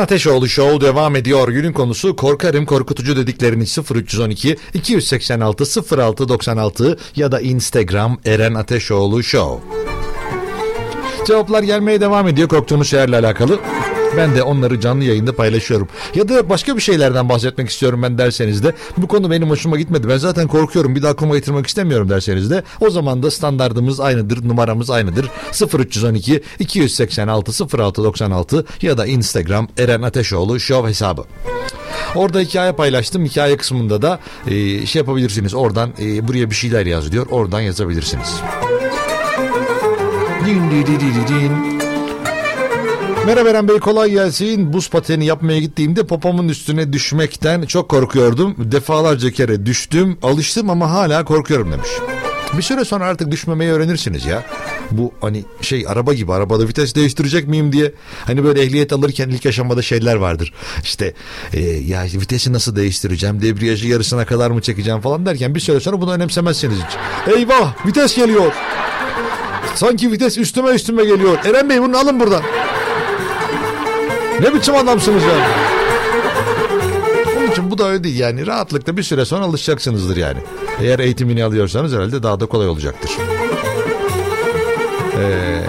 [0.03, 1.47] Ateşoğlu Show devam ediyor.
[1.47, 3.63] Günün konusu korkarım korkutucu dediklerini
[3.95, 9.63] 0312 286 06 96 ya da Instagram Eren Ateşoğlu Show.
[11.27, 13.59] Cevaplar gelmeye devam ediyor korktuğunuz şeylerle alakalı.
[14.17, 15.87] Ben de onları canlı yayında paylaşıyorum.
[16.15, 20.09] Ya da başka bir şeylerden bahsetmek istiyorum ben derseniz de bu konu benim hoşuma gitmedi.
[20.09, 24.47] Ben zaten korkuyorum bir daha aklıma getirmek istemiyorum derseniz de o zaman da standartımız aynıdır
[24.47, 25.29] numaramız aynıdır.
[25.79, 31.23] 0312 286 06 96 ya da Instagram Eren Ateşoğlu Show hesabı.
[32.15, 33.25] Orada hikaye paylaştım.
[33.25, 35.53] Hikaye kısmında da e, şey yapabilirsiniz.
[35.53, 37.27] Oradan e, buraya bir şeyler yaz diyor.
[37.31, 38.41] Oradan yazabilirsiniz.
[40.45, 41.72] Din di di di di din.
[43.25, 44.73] Merhaba Eren Bey kolay gelsin.
[44.73, 48.55] Buz pateni yapmaya gittiğimde popomun üstüne düşmekten çok korkuyordum.
[48.57, 51.87] Defalarca kere düştüm, alıştım ama hala korkuyorum demiş.
[52.57, 54.43] Bir süre sonra artık düşmemeyi öğrenirsiniz ya.
[54.91, 57.93] Bu hani şey araba gibi arabada vites değiştirecek miyim diye.
[58.25, 60.53] Hani böyle ehliyet alırken ilk aşamada şeyler vardır.
[60.83, 61.13] İşte
[61.53, 66.01] e, ya vitesi nasıl değiştireceğim, debriyajı yarısına kadar mı çekeceğim falan derken bir süre sonra
[66.01, 66.97] bunu önemsemezsiniz hiç.
[67.35, 68.53] Eyvah vites geliyor.
[69.75, 71.37] Sanki vites üstüme üstüme geliyor.
[71.45, 72.43] Eren Bey bunu alın buradan.
[74.43, 75.43] Ne biçim adamsınız yani?
[77.37, 78.47] Onun için bu da öyle değil yani.
[78.47, 80.39] Rahatlıkla bir süre sonra alışacaksınızdır yani.
[80.81, 83.11] Eğer eğitimini alıyorsanız herhalde daha da kolay olacaktır.
[85.19, 85.63] Ee...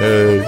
[0.00, 0.40] ee...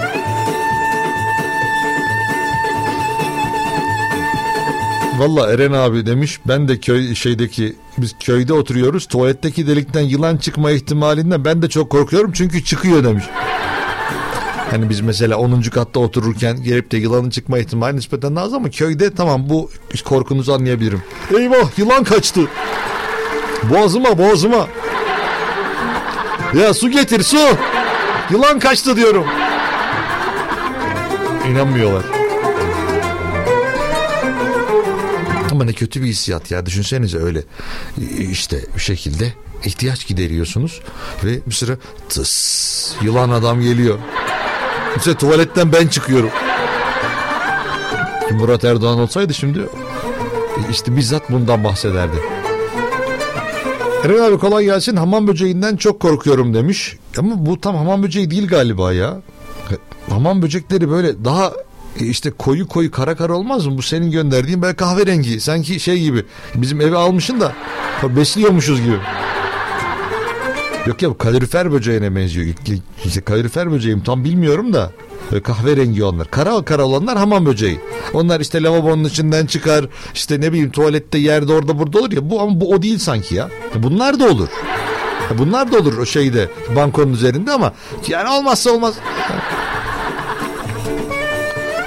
[5.17, 10.71] Valla Eren abi demiş ben de köy şeydeki biz köyde oturuyoruz tuvaletteki delikten yılan çıkma
[10.71, 13.25] ihtimalinden ben de çok korkuyorum çünkü çıkıyor demiş.
[14.71, 15.61] Hani biz mesela 10.
[15.61, 19.69] katta otururken gelip de yılanın çıkma ihtimali nispeten az ama köyde tamam bu
[20.05, 21.03] korkunuzu anlayabilirim.
[21.37, 22.41] Eyvah yılan kaçtı.
[23.63, 24.67] Boğazıma boğazıma.
[26.53, 27.37] Ya su getir su.
[28.31, 29.25] Yılan kaçtı diyorum.
[31.49, 32.03] İnanmıyorlar.
[35.51, 36.65] Ama ne kötü bir hissiyat ya.
[36.65, 37.43] Düşünsenize öyle.
[38.31, 39.33] işte bir şekilde
[39.65, 40.81] ihtiyaç gideriyorsunuz
[41.23, 41.77] ve bir süre
[42.09, 43.99] tıs yılan adam geliyor.
[44.97, 46.29] İşte tuvaletten ben çıkıyorum.
[48.31, 49.59] Murat Erdoğan olsaydı şimdi
[50.71, 52.15] işte bizzat bundan bahsederdi.
[54.05, 54.95] Eren abi kolay gelsin.
[54.95, 56.97] Hamam böceğinden çok korkuyorum demiş.
[57.17, 59.21] Ama bu tam hamam böceği değil galiba ya.
[60.09, 61.53] Hamam böcekleri böyle daha
[61.99, 63.77] işte koyu koyu kara kara olmaz mı?
[63.77, 65.39] Bu senin gönderdiğin böyle kahverengi.
[65.39, 66.25] Sanki şey gibi
[66.55, 67.53] bizim eve almışın da
[68.03, 68.97] besliyormuşuz gibi.
[70.89, 72.47] Yok ya bu kalorifer böceğine benziyor.
[73.05, 74.91] İşte kalorifer böceğim tam bilmiyorum da.
[75.31, 76.31] Böyle kahverengi onlar.
[76.31, 77.79] Kara kara olanlar hamam böceği.
[78.13, 79.85] Onlar işte lavabonun içinden çıkar.
[80.13, 82.29] İşte ne bileyim tuvalette yerde orada burada olur ya.
[82.29, 83.49] Bu ama bu o değil sanki ya.
[83.75, 84.47] Bunlar da olur.
[85.37, 87.73] Bunlar da olur o şeyde bankonun üzerinde ama
[88.07, 88.93] yani olmazsa olmaz.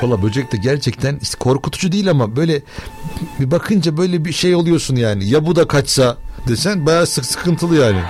[0.03, 2.63] Valla böcek de gerçekten işte korkutucu değil ama böyle
[3.41, 5.29] bir bakınca böyle bir şey oluyorsun yani.
[5.29, 6.17] Ya bu da kaçsa
[6.49, 8.01] desen bayağı sık sıkıntılı yani.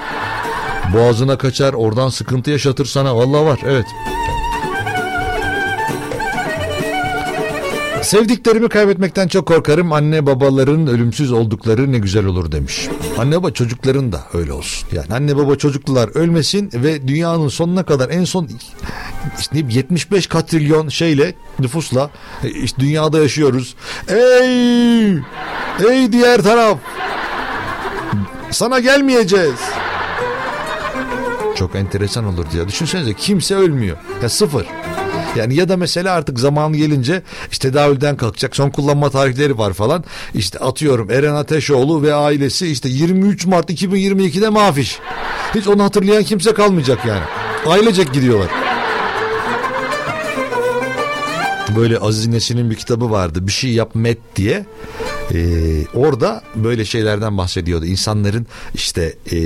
[0.94, 3.16] Boğazına kaçar oradan sıkıntı yaşatır sana.
[3.16, 3.86] Vallahi var evet.
[8.02, 9.92] Sevdiklerimi kaybetmekten çok korkarım.
[9.92, 12.88] Anne babaların ölümsüz oldukları ne güzel olur demiş.
[13.18, 14.88] Anne baba çocukların da öyle olsun.
[14.92, 18.48] Yani anne baba çocuklular ölmesin ve dünyanın sonuna kadar en son
[19.40, 22.10] işte 75 katrilyon şeyle nüfusla
[22.44, 23.74] işte dünyada yaşıyoruz.
[24.08, 25.12] Ey!
[25.88, 26.78] Ey diğer taraf!
[28.50, 29.60] Sana gelmeyeceğiz.
[31.62, 32.68] Çok enteresan olur diye.
[32.68, 33.96] Düşünsenize kimse ölmüyor.
[34.22, 34.66] Ya sıfır.
[35.36, 40.04] Yani ya da mesela artık zamanı gelince işte tedavülden kalkacak son kullanma tarihleri var falan.
[40.34, 44.98] İşte atıyorum Eren Ateşoğlu ve ailesi işte 23 Mart 2022'de mafiş.
[45.54, 47.24] Hiç onu hatırlayan kimse kalmayacak yani.
[47.66, 48.48] Ailecek gidiyorlar.
[51.76, 53.46] Böyle Aziz Nesin'in bir kitabı vardı.
[53.46, 54.66] Bir şey yap met diye.
[55.34, 57.84] Ee, orada böyle şeylerden bahsediyordu.
[57.84, 59.36] İnsanların işte e,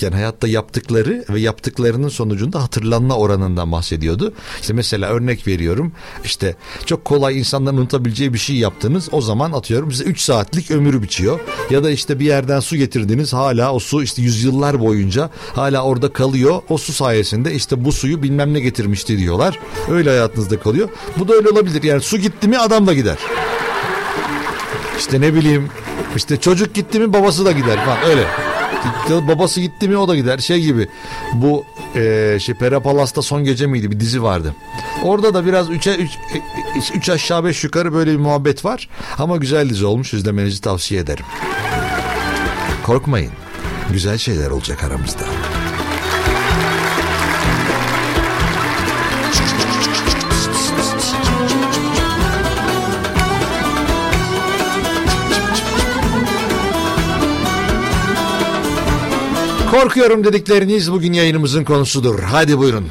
[0.00, 4.32] yani hayatta yaptıkları ve yaptıklarının sonucunda hatırlanma oranından bahsediyordu.
[4.60, 5.92] İşte mesela örnek veriyorum.
[6.24, 6.56] İşte
[6.86, 9.08] çok kolay insanların unutabileceği bir şey yaptınız.
[9.12, 11.40] O zaman atıyorum size 3 saatlik ömrü bitiyor.
[11.70, 13.32] Ya da işte bir yerden su getirdiniz.
[13.32, 16.62] Hala o su işte yüzyıllar boyunca hala orada kalıyor.
[16.68, 19.58] O su sayesinde işte bu suyu bilmem ne getirmişti diyorlar.
[19.90, 20.88] Öyle hayatınızda kalıyor.
[21.18, 21.71] Bu da öyle olabilir.
[21.82, 23.18] Yani su gitti mi adam da gider.
[24.98, 25.68] İşte ne bileyim
[26.16, 28.26] işte çocuk gitti mi babası da gider falan öyle.
[29.28, 30.88] Babası gitti mi o da gider şey gibi.
[31.34, 31.64] Bu
[31.94, 34.54] e, şey Pera Palas'ta son gece miydi bir dizi vardı.
[35.04, 35.96] Orada da biraz 3'e
[36.76, 38.88] 3 üç aşağı 5 yukarı böyle bir muhabbet var.
[39.18, 41.24] Ama güzel dizi olmuş izlemenizi tavsiye ederim.
[42.86, 43.32] Korkmayın.
[43.92, 45.24] Güzel şeyler olacak aramızda.
[59.82, 62.18] Korkuyorum dedikleriniz bugün yayınımızın konusudur.
[62.18, 62.88] Hadi buyurun.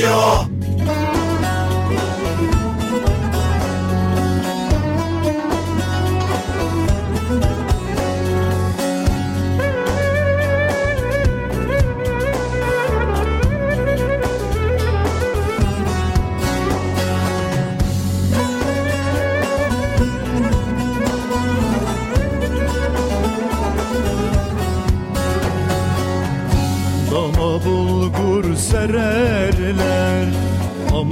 [0.00, 0.39] 주십시오.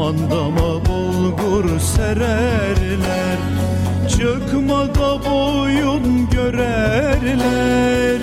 [0.09, 3.39] Handama bulgur sererler
[4.09, 8.19] Çıkmada boyun görerler.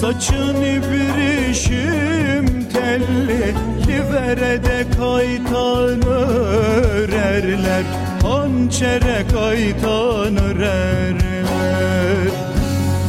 [0.00, 3.54] Saçın ibrişim telli
[3.86, 7.84] Liverede kaytan örerler.
[8.22, 11.16] Hançere kaytan örerler.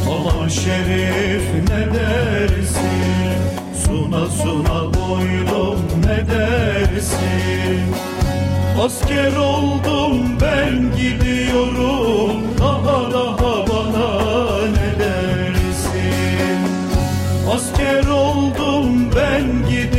[0.06, 3.67] Aman şerif ne dersin?
[3.88, 7.94] Suna suna boynum ne dersin?
[8.84, 12.42] Asker oldum ben gidiyorum.
[12.60, 14.08] Daha daha bana
[14.68, 16.60] ne dersin?
[17.54, 19.97] Asker oldum ben gidiyorum.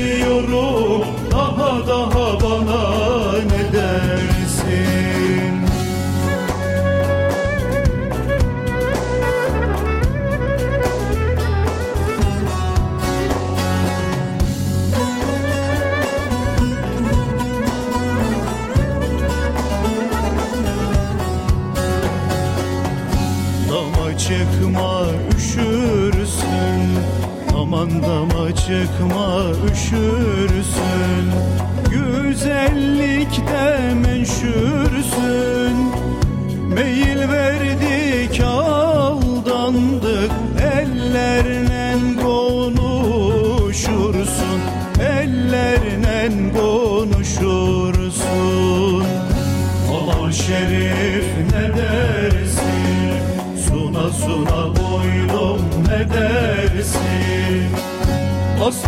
[27.80, 31.26] Andama çıkma üşürsün.
[31.92, 34.89] Güzellikte menşur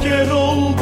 [0.01, 0.80] Asker oldum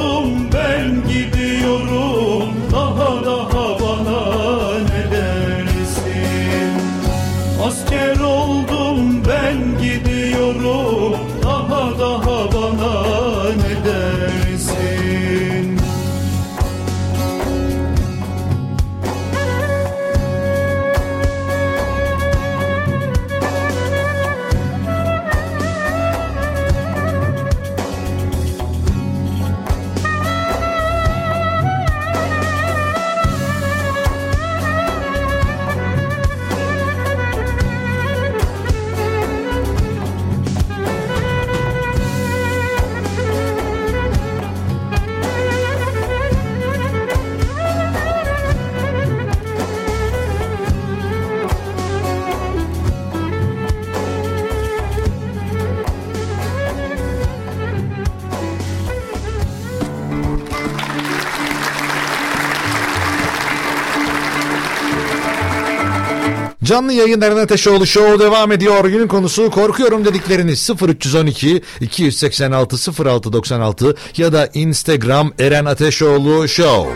[66.70, 68.86] Canlı yayınların Ateşoğlu Show devam ediyor.
[68.86, 76.90] Günün konusu korkuyorum dedikleriniz 0312 286 0696 ya da Instagram Eren Ateşoğlu Show.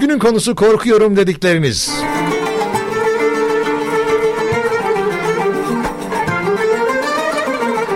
[0.00, 1.90] Günün konusu korkuyorum dedikleriniz.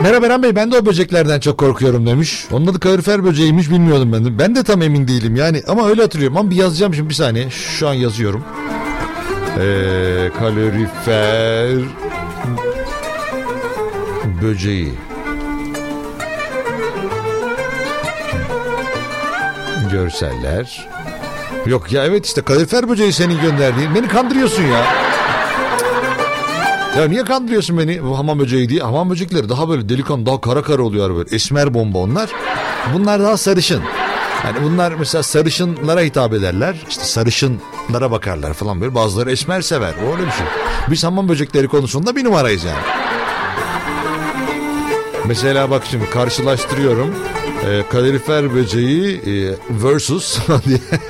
[0.04, 2.46] Merhaba Eren Bey ben de o böceklerden çok korkuyorum demiş.
[2.52, 4.38] Onun adı kalorifer böceğiymiş bilmiyordum ben de.
[4.38, 6.36] Ben de tam emin değilim yani ama öyle hatırlıyorum.
[6.36, 7.50] Ama bir yazacağım şimdi bir saniye.
[7.50, 8.44] Şu an yazıyorum.
[9.58, 11.78] Ee, kalorifer
[14.42, 14.92] böceği.
[19.92, 20.88] Görseller.
[21.66, 23.94] Yok ya evet işte kalorifer böceği senin gönderdiğin.
[23.94, 25.13] Beni kandırıyorsun ya.
[26.98, 28.80] Ya niye kandırıyorsun beni hamam böceği diye?
[28.80, 31.34] Hamam böcekleri daha böyle delikanlı daha kara kara oluyor böyle.
[31.36, 32.30] Esmer bomba onlar.
[32.94, 33.82] Bunlar daha sarışın.
[34.44, 36.76] Yani bunlar mesela sarışınlara hitap ederler.
[36.88, 38.94] İşte sarışınlara bakarlar falan böyle.
[38.94, 39.94] Bazıları esmer sever.
[40.06, 40.46] O öyle bir şey.
[40.90, 42.84] Biz hamam böcekleri konusunda bir numarayız yani.
[45.26, 47.14] Mesela bak şimdi karşılaştırıyorum.
[47.66, 50.38] Ee, kalorifer böceği e, versus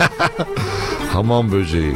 [1.13, 1.95] hamam böceği.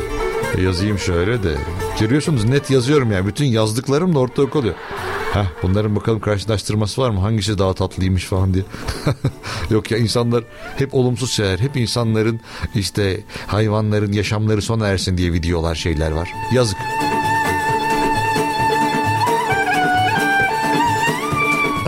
[0.63, 1.55] Yazayım şöyle de.
[2.01, 3.27] Görüyorsunuz net yazıyorum yani.
[3.27, 4.75] Bütün yazdıklarım da ortaya oluyor.
[5.33, 7.21] Heh, bunların bakalım karşılaştırması var mı?
[7.21, 8.65] Hangisi daha tatlıymış falan diye.
[9.71, 10.45] Yok ya insanlar
[10.77, 11.59] hep olumsuz şeyler.
[11.59, 12.41] Hep insanların
[12.75, 16.31] işte hayvanların yaşamları sona ersin diye videolar şeyler var.
[16.53, 16.79] Yazık.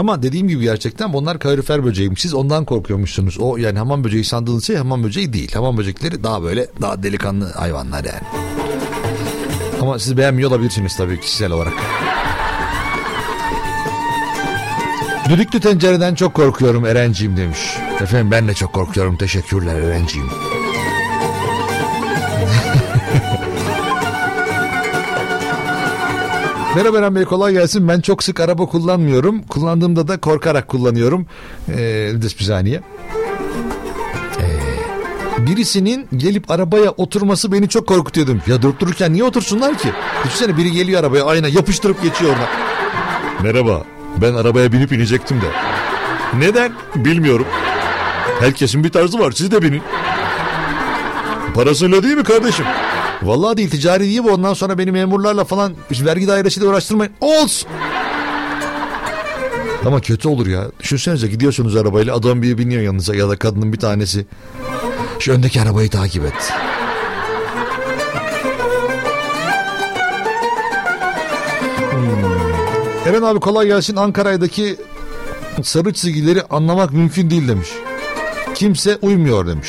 [0.01, 2.23] Ama dediğim gibi gerçekten bunlar kalorifer böceğiymiş.
[2.23, 3.39] Siz ondan korkuyormuşsunuz.
[3.39, 5.53] O yani hamam böceği sandığınız şey hamam böceği değil.
[5.53, 8.21] Hamam böcekleri daha böyle daha delikanlı hayvanlar yani.
[9.81, 11.73] Ama siz beğenmiyor olabilirsiniz tabii kişisel olarak.
[15.29, 17.59] Düdüklü tencereden çok korkuyorum Erenciğim demiş.
[18.01, 19.17] Efendim ben de çok korkuyorum.
[19.17, 20.31] Teşekkürler Erenciğim.
[26.77, 27.89] Merhaba Eren Bey kolay gelsin.
[27.89, 29.43] Ben çok sık araba kullanmıyorum.
[29.43, 31.27] Kullandığımda da korkarak kullanıyorum.
[31.69, 32.81] Ee, bir saniye.
[34.41, 38.43] Ee, birisinin gelip arabaya oturması beni çok korkutuyor dedim.
[38.47, 39.89] Ya durup dururken niye otursunlar ki?
[40.25, 42.49] Düşünsene biri geliyor arabaya ayna yapıştırıp geçiyor oradan.
[43.43, 43.85] Merhaba
[44.23, 45.47] ben arabaya binip inecektim de.
[46.39, 46.73] Neden?
[46.95, 47.47] Bilmiyorum.
[48.41, 49.83] Herkesin bir tarzı var siz de binin.
[51.55, 52.67] Parasıyla değil mi kardeşim?
[53.23, 57.13] Vallahi değil ticari değil bu ondan sonra beni memurlarla falan vergi dairesiyle uğraştırmayın.
[57.21, 57.69] Olsun.
[59.87, 60.67] Ama kötü olur ya.
[60.81, 64.27] Düşünsenize gidiyorsunuz arabayla adam bir biniyor yanınıza ya da kadının bir tanesi.
[65.19, 66.53] Şu öndeki arabayı takip et.
[71.91, 73.13] Hmm.
[73.13, 73.97] Eren abi kolay gelsin.
[73.97, 74.77] Ankara'daki
[75.63, 77.69] sarı çizgileri anlamak mümkün değil demiş.
[78.55, 79.69] Kimse uymuyor demiş.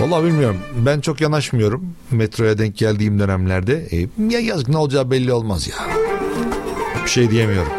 [0.00, 0.58] Vallahi bilmiyorum.
[0.86, 3.86] Ben çok yanaşmıyorum metroya denk geldiğim dönemlerde.
[3.90, 5.76] E, ya yazık ne olacağı belli olmaz ya.
[7.04, 7.72] Bir şey diyemiyorum.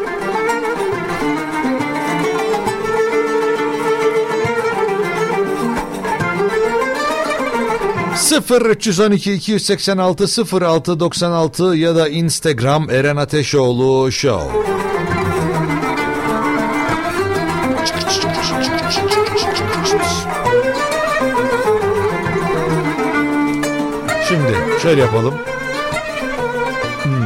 [8.15, 10.25] Sıfır 312 286
[10.61, 14.51] 06 96 ya da Instagram Eren Ateşoğlu Show.
[24.81, 25.33] Şöyle yapalım.
[27.03, 27.21] Hmm.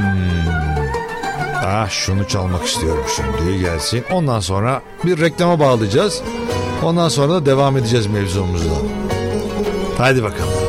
[1.65, 4.03] Ah şunu çalmak istiyorum şimdi gelsin.
[4.11, 6.21] Ondan sonra bir reklama bağlayacağız.
[6.83, 8.75] Ondan sonra da devam edeceğiz mevzumuzda.
[9.97, 10.64] Hadi bakalım.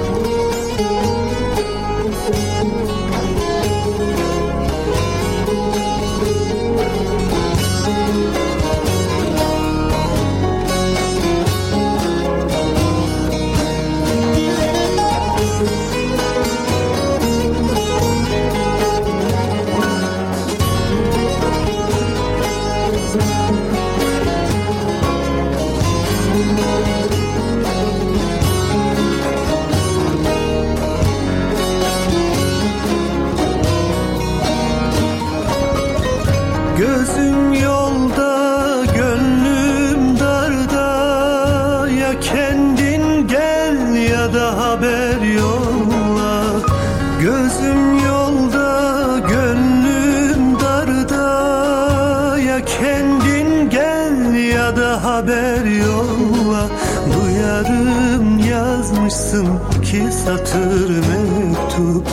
[60.26, 62.08] satır mektup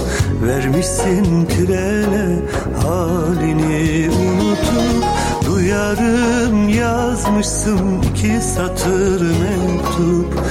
[0.46, 2.40] Vermişsin trene
[2.84, 5.06] halini unutup
[5.46, 10.44] Duyarım yazmışsın iki satır mektup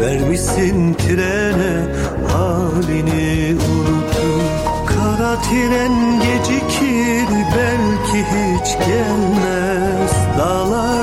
[0.00, 1.84] Vermişsin trene
[2.32, 4.42] halini unutup.
[4.86, 10.12] Kara tren gecikir belki hiç gelmez.
[10.38, 10.97] Dağlar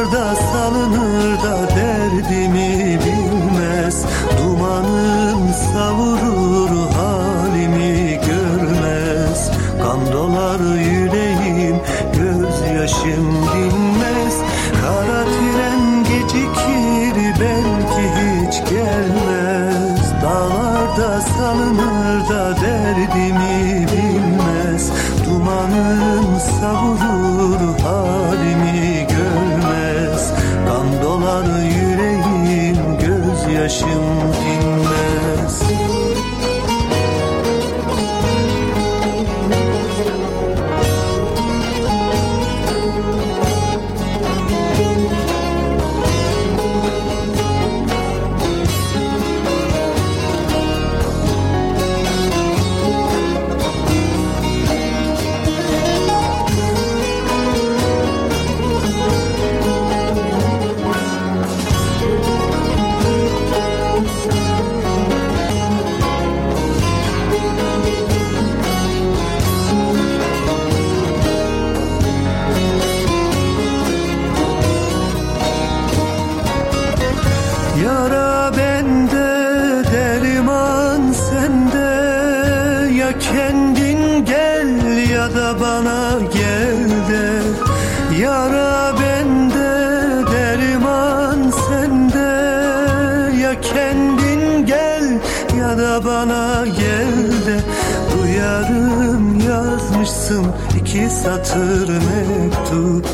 [101.26, 103.06] satır mektup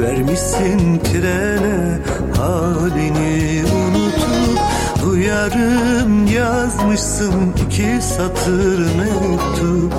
[0.00, 1.98] Vermişsin trene
[2.36, 4.58] halini unutup
[5.04, 9.92] Bu yarım yazmışsın iki satır mektup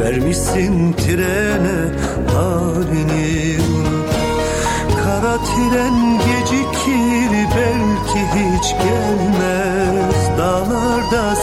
[0.00, 1.78] Vermişsin trene
[2.34, 4.08] halini unutup.
[5.04, 11.36] Kara tren gecikir belki hiç gelmez Dağlarda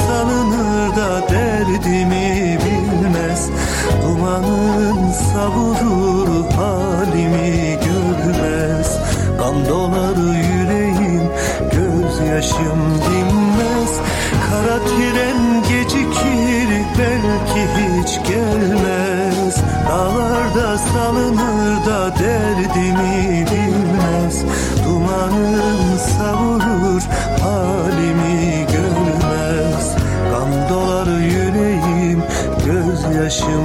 [17.35, 19.55] belki hiç gelmez.
[19.89, 24.43] Dağlarda salınır da derdimi bilmez.
[24.85, 27.01] Dumanım savurur
[27.41, 29.95] halimi görmez.
[30.31, 32.23] Gam dolar yüreğim
[32.65, 33.64] gözyaşım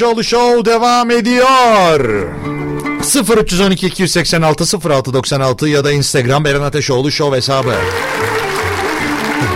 [0.00, 2.00] Eren Ateşoğlu Show devam ediyor.
[3.38, 7.74] 0312 286 0696 ya da Instagram Eren Ateşoğlu Show hesabı.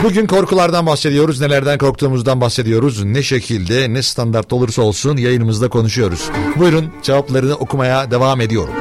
[0.02, 3.04] Bugün korkulardan bahsediyoruz, nelerden korktuğumuzdan bahsediyoruz.
[3.04, 6.30] Ne şekilde, ne standart olursa olsun yayınımızda konuşuyoruz.
[6.56, 8.74] Buyurun cevaplarını okumaya devam ediyorum.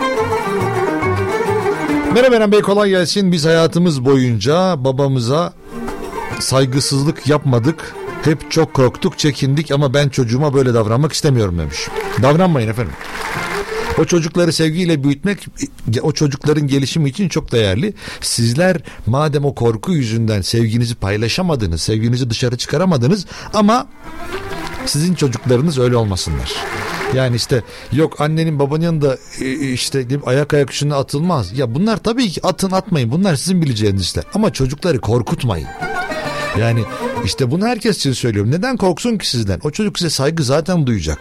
[2.14, 3.32] Merhaba Eren Bey kolay gelsin.
[3.32, 5.54] Biz hayatımız boyunca babamıza
[6.40, 7.96] saygısızlık yapmadık.
[8.24, 11.88] Hep çok korktuk, çekindik ama ben çocuğuma böyle davranmak istemiyorum demiş.
[12.22, 12.94] Davranmayın efendim.
[14.00, 15.48] O çocukları sevgiyle büyütmek
[16.02, 17.94] o çocukların gelişimi için çok değerli.
[18.22, 23.88] Sizler madem o korku yüzünden sevginizi paylaşamadınız, sevginizi dışarı çıkaramadınız ama
[24.86, 26.54] sizin çocuklarınız öyle olmasınlar.
[27.16, 31.58] Yani işte yok annenin babanın yanında e, işte ayak ayak üstüne atılmaz.
[31.58, 33.12] Ya bunlar tabii ki atın atmayın.
[33.12, 34.24] Bunlar sizin bileceğiniz işler.
[34.34, 35.68] Ama çocukları korkutmayın.
[36.60, 36.84] Yani
[37.26, 38.52] işte bunu herkes için söylüyorum.
[38.52, 39.60] Neden korksun ki sizden?
[39.64, 41.20] O çocuk size saygı zaten duyacak.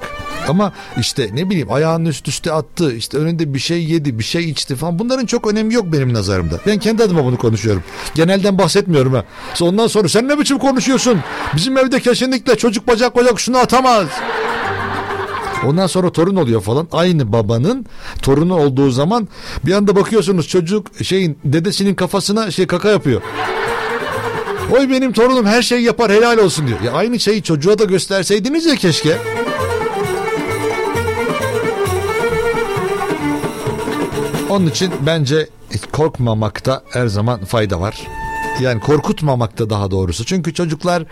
[0.48, 2.94] Ama işte ne bileyim ayağını üst üste attı.
[2.94, 4.98] işte önünde bir şey yedi, bir şey içti falan.
[4.98, 6.60] Bunların çok önemi yok benim nazarımda.
[6.66, 7.82] Ben kendi adıma bunu konuşuyorum.
[8.14, 9.24] Genelden bahsetmiyorum ha.
[9.60, 11.20] Ondan sonra sen ne biçim konuşuyorsun?
[11.56, 14.06] Bizim evde kesinlikle çocuk bacak bacak şunu atamaz.
[15.66, 16.88] Ondan sonra torun oluyor falan.
[16.92, 17.86] Aynı babanın
[18.22, 19.28] torunu olduğu zaman
[19.66, 23.22] bir anda bakıyorsunuz çocuk şeyin dedesinin kafasına şey kaka yapıyor.
[24.72, 26.80] Oy benim torunum her şeyi yapar helal olsun diyor.
[26.80, 29.18] Ya aynı şeyi çocuğa da gösterseydiniz ya keşke.
[34.50, 35.48] Onun için bence
[35.92, 38.06] korkmamakta her zaman fayda var.
[38.60, 40.24] Yani korkutmamakta daha doğrusu.
[40.24, 41.04] Çünkü çocuklar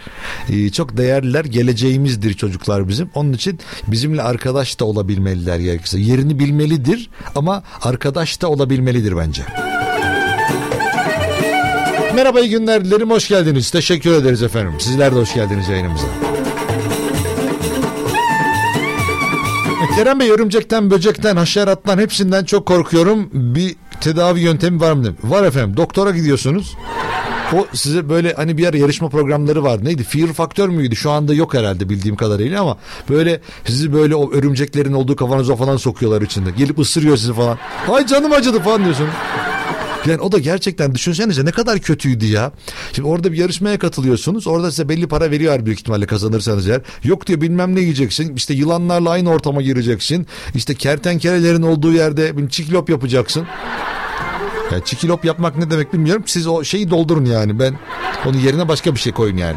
[0.48, 1.44] e, çok değerliler.
[1.44, 3.10] Geleceğimizdir çocuklar bizim.
[3.14, 6.00] Onun için bizimle arkadaş da olabilmeliler gerekirse.
[6.00, 9.42] Yerini bilmelidir ama arkadaş da olabilmelidir bence.
[12.14, 13.10] Merhaba iyi günler dilerim.
[13.10, 13.70] Hoş geldiniz.
[13.70, 14.72] Teşekkür ederiz efendim.
[14.78, 16.06] Sizler de hoş geldiniz yayınımıza.
[19.96, 23.30] Kerem Bey örümcekten, böcekten, haşerattan hepsinden çok korkuyorum.
[23.32, 25.14] Bir tedavi yöntemi var mı?
[25.24, 25.76] Var efendim.
[25.76, 26.76] Doktora gidiyorsunuz.
[27.56, 29.84] O size böyle hani bir ara yarışma programları vardı.
[29.84, 30.04] Neydi?
[30.04, 30.96] Fear Faktör müydü?
[30.96, 32.76] Şu anda yok herhalde bildiğim kadarıyla ama
[33.08, 36.50] böyle sizi böyle o örümceklerin olduğu kafanoza falan sokuyorlar içinde.
[36.50, 37.58] Gelip ısırıyor sizi falan.
[37.92, 39.08] Ay canım acıdı falan diyorsun.
[40.06, 42.52] Yani o da gerçekten düşünsenize ne kadar kötüydü ya.
[42.92, 44.46] Şimdi orada bir yarışmaya katılıyorsunuz.
[44.46, 46.80] Orada size belli para veriyor büyük ihtimalle kazanırsanız eğer.
[47.04, 48.36] Yok diyor bilmem ne yiyeceksin.
[48.36, 50.26] İşte yılanlarla aynı ortama gireceksin.
[50.54, 53.46] İşte kertenkelelerin olduğu yerde bir çiklop yapacaksın.
[54.72, 56.22] Yani çikilop yapmak ne demek bilmiyorum.
[56.26, 57.58] Siz o şeyi doldurun yani.
[57.58, 57.78] Ben
[58.26, 59.56] onun yerine başka bir şey koyun yani.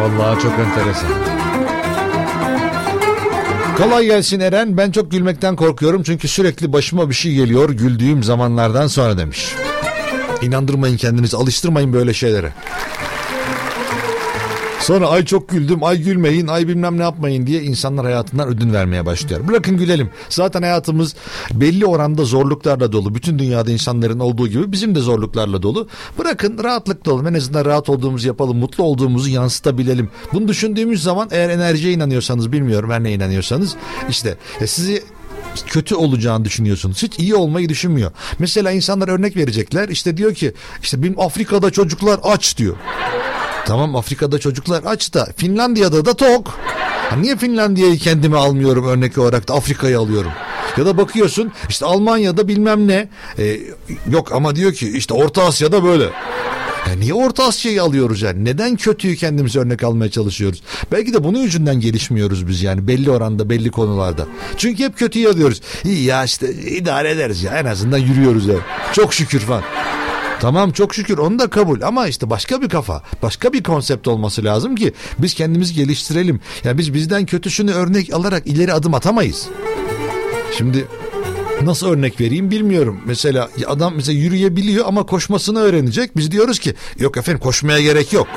[0.00, 1.29] Vallahi çok enteresan.
[3.80, 4.76] Kolay gelsin Eren.
[4.76, 9.54] Ben çok gülmekten korkuyorum çünkü sürekli başıma bir şey geliyor güldüğüm zamanlardan sonra demiş.
[10.42, 12.52] İnandırmayın kendinizi, alıştırmayın böyle şeylere.
[14.90, 19.06] Sonra ay çok güldüm, ay gülmeyin, ay bilmem ne yapmayın diye insanlar hayatından ödün vermeye
[19.06, 19.48] başlıyor.
[19.48, 20.10] Bırakın gülelim.
[20.28, 21.14] Zaten hayatımız
[21.52, 23.14] belli oranda zorluklarla dolu.
[23.14, 25.88] Bütün dünyada insanların olduğu gibi bizim de zorluklarla dolu.
[26.18, 27.26] Bırakın rahatlıkla olalım.
[27.26, 30.10] En azından rahat olduğumuzu yapalım, mutlu olduğumuzu yansıtabilelim.
[30.32, 33.76] Bunu düşündüğümüz zaman eğer enerjiye inanıyorsanız bilmiyorum her ne inanıyorsanız
[34.08, 35.02] işte e, sizi
[35.66, 37.02] kötü olacağını düşünüyorsunuz.
[37.02, 38.10] Hiç iyi olmayı düşünmüyor.
[38.38, 39.88] Mesela insanlar örnek verecekler.
[39.88, 42.76] İşte diyor ki işte benim Afrika'da çocuklar aç diyor.
[43.66, 46.58] Tamam Afrika'da çocuklar aç da Finlandiya'da da tok.
[47.10, 50.32] Ha, niye Finlandiya'yı kendime almıyorum örnek olarak da Afrika'yı alıyorum?
[50.76, 53.08] Ya da bakıyorsun işte Almanya'da bilmem ne
[53.38, 53.60] e,
[54.10, 56.04] yok ama diyor ki işte Orta Asya'da böyle.
[56.88, 58.44] Ya niye Orta Asya'yı alıyoruz yani?
[58.44, 60.62] Neden kötüyü kendimize örnek almaya çalışıyoruz?
[60.92, 64.26] Belki de bunun yüzünden gelişmiyoruz biz yani belli oranda belli konularda.
[64.56, 65.60] Çünkü hep kötüyü alıyoruz.
[65.84, 68.56] İyi ya işte idare ederiz ya en azından yürüyoruz ya.
[68.92, 69.62] Çok şükür falan.
[70.40, 74.44] Tamam çok şükür onu da kabul ama işte başka bir kafa, başka bir konsept olması
[74.44, 76.40] lazım ki biz kendimizi geliştirelim.
[76.64, 79.48] Yani biz bizden kötüsünü örnek alarak ileri adım atamayız.
[80.58, 80.86] Şimdi
[81.62, 83.00] nasıl örnek vereyim bilmiyorum.
[83.06, 86.16] Mesela adam mesela yürüyebiliyor ama koşmasını öğrenecek.
[86.16, 88.28] Biz diyoruz ki yok efendim koşmaya gerek yok.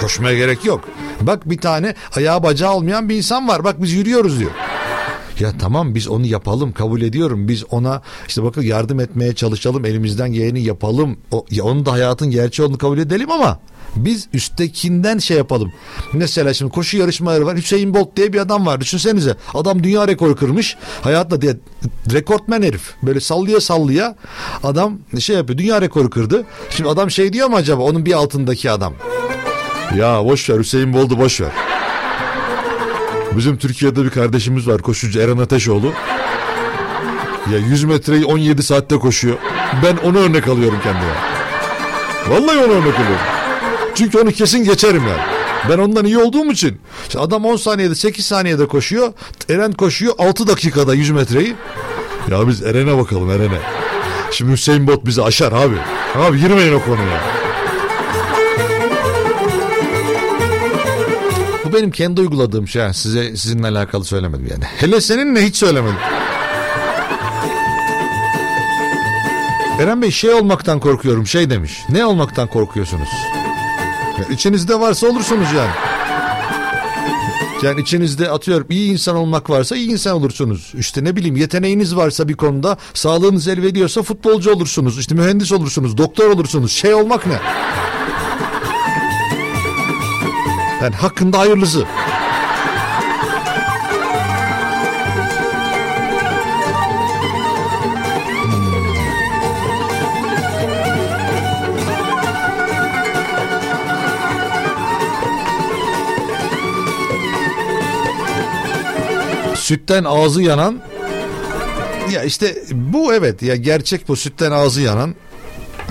[0.00, 0.88] Koşmaya gerek yok.
[1.20, 3.64] Bak bir tane ayağı bacağı olmayan bir insan var.
[3.64, 4.50] Bak biz yürüyoruz diyor.
[5.40, 7.48] Ya tamam biz onu yapalım kabul ediyorum.
[7.48, 11.16] Biz ona işte bakın yardım etmeye çalışalım elimizden geleni yapalım.
[11.30, 13.58] O, ya onun da hayatın gerçeği olduğunu kabul edelim ama
[13.96, 15.72] biz üsttekinden şey yapalım.
[16.12, 17.56] Mesela şimdi koşu yarışmaları var.
[17.56, 18.80] Hüseyin Bolt diye bir adam var.
[18.80, 19.36] Düşünsenize.
[19.54, 20.76] Adam dünya rekoru kırmış.
[21.02, 21.56] Hayatta diye
[22.12, 22.94] rekortmen herif.
[23.02, 24.16] Böyle sallaya sallaya
[24.62, 25.58] adam şey yapıyor.
[25.58, 26.44] Dünya rekoru kırdı.
[26.70, 28.94] Şimdi adam şey diyor mu acaba onun bir altındaki adam?
[29.96, 31.52] Ya boş ver Hüseyin Bolt'u boş ver.
[33.36, 35.92] Bizim Türkiye'de bir kardeşimiz var koşucu Eren Ateşoğlu.
[37.52, 39.36] Ya 100 metreyi 17 saatte koşuyor.
[39.84, 41.12] Ben onu örnek alıyorum kendime.
[42.28, 43.26] Vallahi onu örnek alıyorum.
[43.94, 45.22] Çünkü onu kesin geçerim yani.
[45.68, 46.80] Ben ondan iyi olduğum için.
[47.02, 49.12] İşte adam 10 saniyede 8 saniyede koşuyor.
[49.48, 51.54] Eren koşuyor 6 dakikada 100 metreyi.
[52.30, 53.58] Ya biz Eren'e bakalım Eren'e.
[54.30, 55.76] Şimdi Hüseyin Bot bizi aşar abi.
[56.14, 57.39] Abi girmeyin o konuya.
[61.72, 62.92] Benim kendi uyguladığım şey.
[62.92, 64.64] Size sizinle alakalı söylemedim yani.
[64.64, 65.96] Hele seninle hiç söylemedim.
[69.80, 71.78] Eren Bey şey olmaktan korkuyorum şey demiş.
[71.88, 73.08] Ne olmaktan korkuyorsunuz?
[74.18, 75.70] Ya içinizde varsa olursunuz yani.
[77.62, 80.72] Yani içinizde atıyorum iyi insan olmak varsa iyi insan olursunuz.
[80.78, 84.98] İşte ne bileyim yeteneğiniz varsa bir konuda sağlığınız el veriyorsa futbolcu olursunuz.
[84.98, 86.72] İşte mühendis olursunuz, doktor olursunuz.
[86.72, 87.38] Şey olmak ne?
[90.82, 91.86] Yani hakkında hayırlısı.
[109.54, 110.80] Sütten ağzı yanan
[112.12, 115.14] ya işte bu evet ya gerçek bu sütten ağzı yanan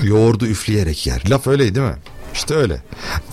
[0.04, 1.24] yoğurdu üfleyerek yer.
[1.30, 1.96] Laf öyleydi değil mi?
[2.34, 2.82] İşte öyle.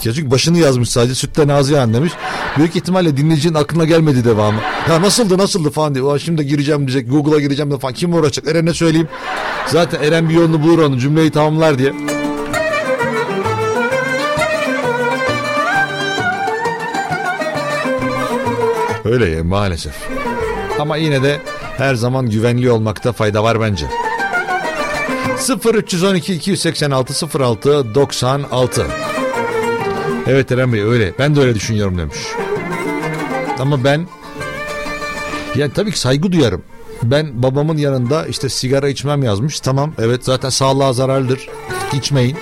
[0.03, 2.13] Çünkü başını yazmış sadece sütten ağzı yan demiş.
[2.57, 4.61] Büyük ihtimalle dinleyicinin aklına gelmedi devamı.
[4.89, 6.05] Ya nasıldı nasıldı falan diye.
[6.05, 7.95] Ulan şimdi gireceğim diyecek Google'a gireceğim de falan.
[7.95, 8.49] Kim uğraşacak?
[8.49, 9.09] Eren'e söyleyeyim.
[9.67, 11.93] Zaten Eren bir yolunu bulur onu cümleyi tamamlar diye.
[19.05, 19.95] Öyle ya maalesef.
[20.81, 21.41] Ama yine de
[21.77, 23.87] her zaman güvenli olmakta fayda var bence.
[25.37, 28.87] 0312 286 06 96
[30.27, 31.13] Evet Eren Bey öyle.
[31.19, 32.19] Ben de öyle düşünüyorum demiş.
[33.59, 34.07] Ama ben
[35.57, 36.63] yani tabii ki saygı duyarım.
[37.03, 39.61] Ben babamın yanında işte sigara içmem yazmış.
[39.61, 41.49] Tamam evet zaten sağlığa zararlıdır.
[41.93, 42.37] İçmeyin.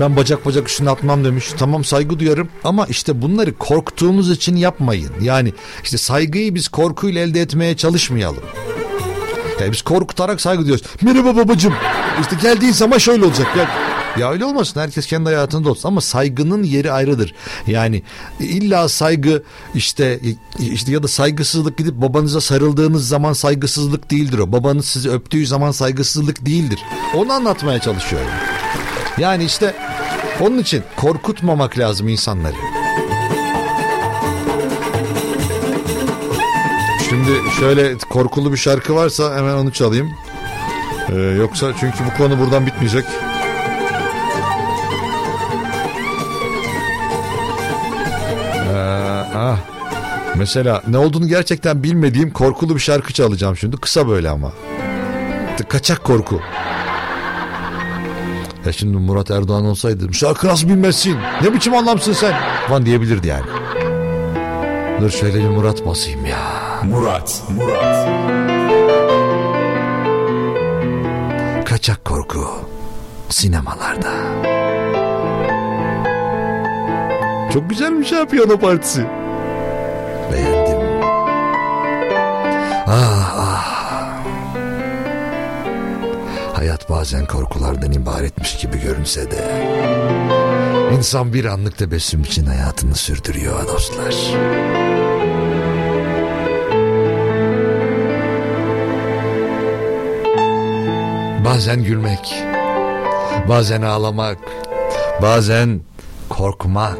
[0.00, 1.50] Ben bacak bacak üstüne atmam demiş.
[1.58, 5.10] Tamam saygı duyarım ama işte bunları korktuğumuz için yapmayın.
[5.20, 5.52] Yani
[5.82, 8.42] işte saygıyı biz korkuyla elde etmeye çalışmayalım.
[9.60, 10.86] Yani biz korkutarak saygı duyuyoruz.
[11.02, 11.74] Merhaba babacım.
[12.20, 13.46] İşte geldiğin zaman şöyle olacak.
[13.56, 13.68] Ya,
[14.18, 14.80] ya öyle olmasın.
[14.80, 15.88] Herkes kendi hayatında olsun.
[15.88, 17.34] Ama saygının yeri ayrıdır.
[17.66, 18.02] Yani
[18.40, 19.42] illa saygı
[19.74, 20.20] işte
[20.58, 24.52] işte ya da saygısızlık gidip babanıza sarıldığınız zaman saygısızlık değildir o.
[24.52, 26.78] Babanız sizi öptüğü zaman saygısızlık değildir.
[27.14, 28.30] Onu anlatmaya çalışıyorum.
[29.18, 29.74] Yani işte
[30.40, 32.77] onun için korkutmamak lazım insanları.
[37.28, 40.10] Şimdi şöyle korkulu bir şarkı varsa hemen onu çalayım.
[41.08, 43.04] Ee, yoksa çünkü bu konu buradan bitmeyecek.
[48.54, 48.78] Ee,
[49.34, 49.58] ah.
[50.36, 53.76] Mesela ne olduğunu gerçekten bilmediğim korkulu bir şarkı çalacağım şimdi.
[53.76, 54.52] Kısa böyle ama.
[55.68, 56.40] Kaçak korku.
[58.66, 61.16] Ya şimdi Murat Erdoğan olsaydı şarkı nasıl bilmezsin?
[61.42, 62.34] Ne biçim anlamsın sen?
[62.68, 63.46] Falan diyebilirdi yani.
[65.00, 66.67] Dur şöyle bir Murat basayım ya.
[66.84, 68.08] Murat, Murat.
[71.68, 72.48] Kaçak korku
[73.28, 74.12] sinemalarda.
[77.52, 79.06] Çok güzelmiş ha piyano partisi.
[80.32, 80.78] Beğendim.
[82.86, 83.78] Ah ah.
[86.54, 89.66] Hayat bazen korkulardan ibaretmiş gibi görünse de
[90.96, 94.14] insan bir anlık tebessüm için hayatını sürdürüyor dostlar.
[101.48, 102.34] Bazen gülmek,
[103.48, 104.38] bazen ağlamak,
[105.22, 105.80] bazen
[106.28, 106.98] korkmak.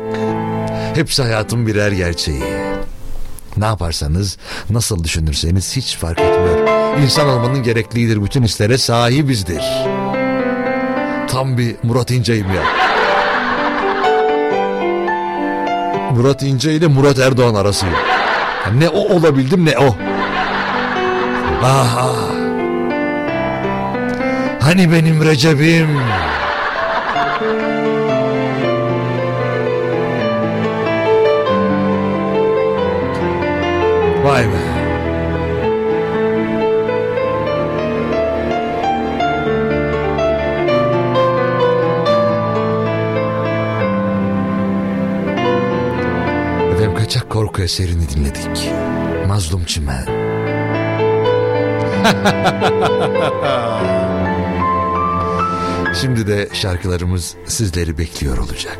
[0.94, 2.42] Hepsi hayatın birer gerçeği.
[3.56, 4.38] Ne yaparsanız,
[4.70, 6.68] nasıl düşünürseniz hiç fark etmiyor.
[7.02, 8.24] İnsan olmanın gerekliğidir.
[8.24, 9.62] Bütün hislere sahibizdir.
[11.28, 12.62] Tam bir Murat İnce'yim ya.
[16.10, 17.94] Murat İnce ile Murat Erdoğan arasıyım.
[18.78, 19.96] Ne o olabildim ne o.
[21.64, 22.27] Aha.
[24.68, 25.88] Hani benim Recep'im?
[34.24, 34.50] Vay be.
[46.72, 48.72] Efendim kaçak korku eserini dinledik.
[49.26, 50.06] Mazlum Çimen.
[56.00, 58.78] Şimdi de şarkılarımız sizleri bekliyor olacak.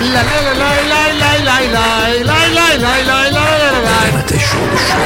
[0.00, 1.86] La la la la la la la la
[2.24, 3.44] la la la la la la
[3.84, 5.04] la Ateş Show Show.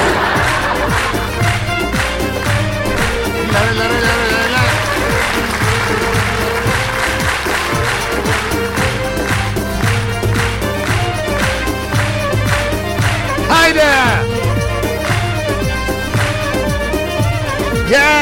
[3.53, 4.63] La la la la la la
[13.49, 14.08] Haydi!
[17.91, 18.18] Yeah!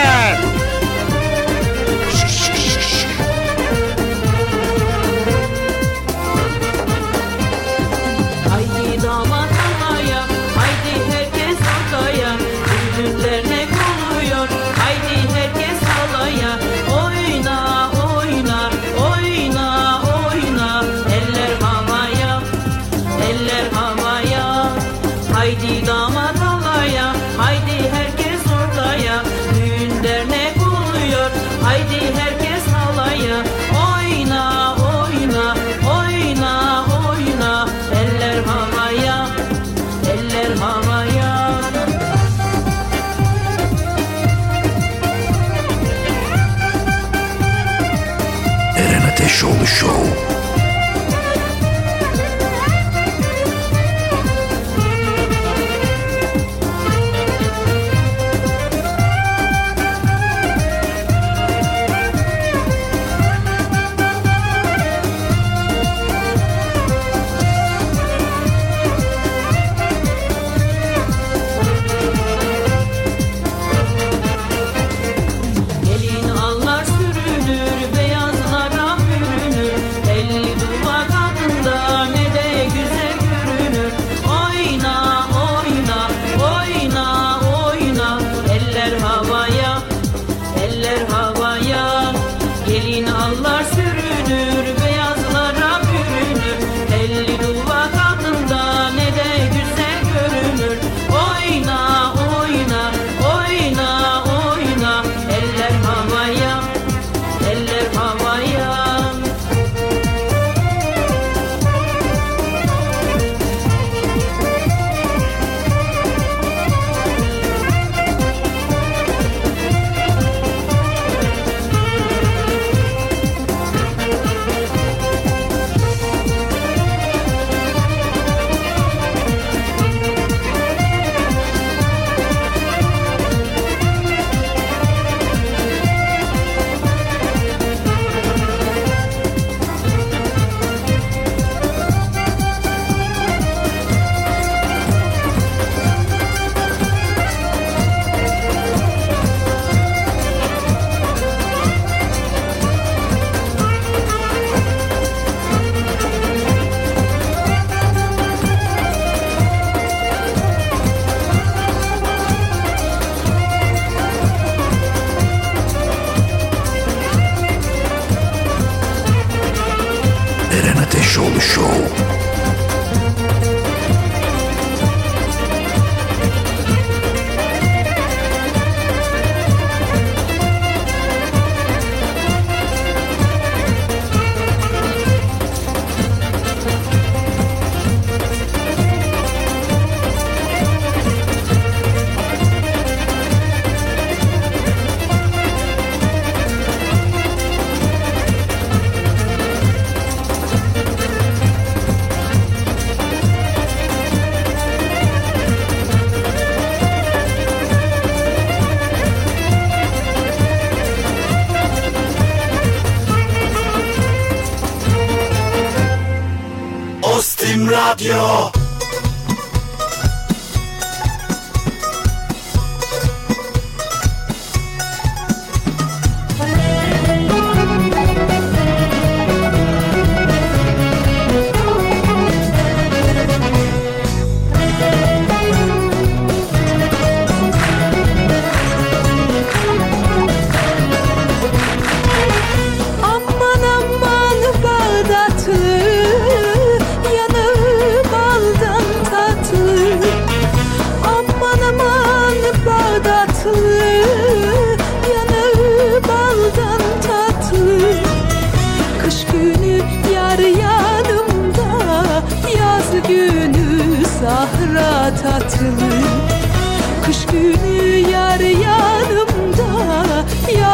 [218.07, 218.56] Ostim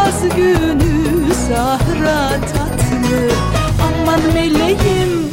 [0.06, 3.30] Yaz günü sahra tatlı.
[3.86, 5.30] Aman meleğim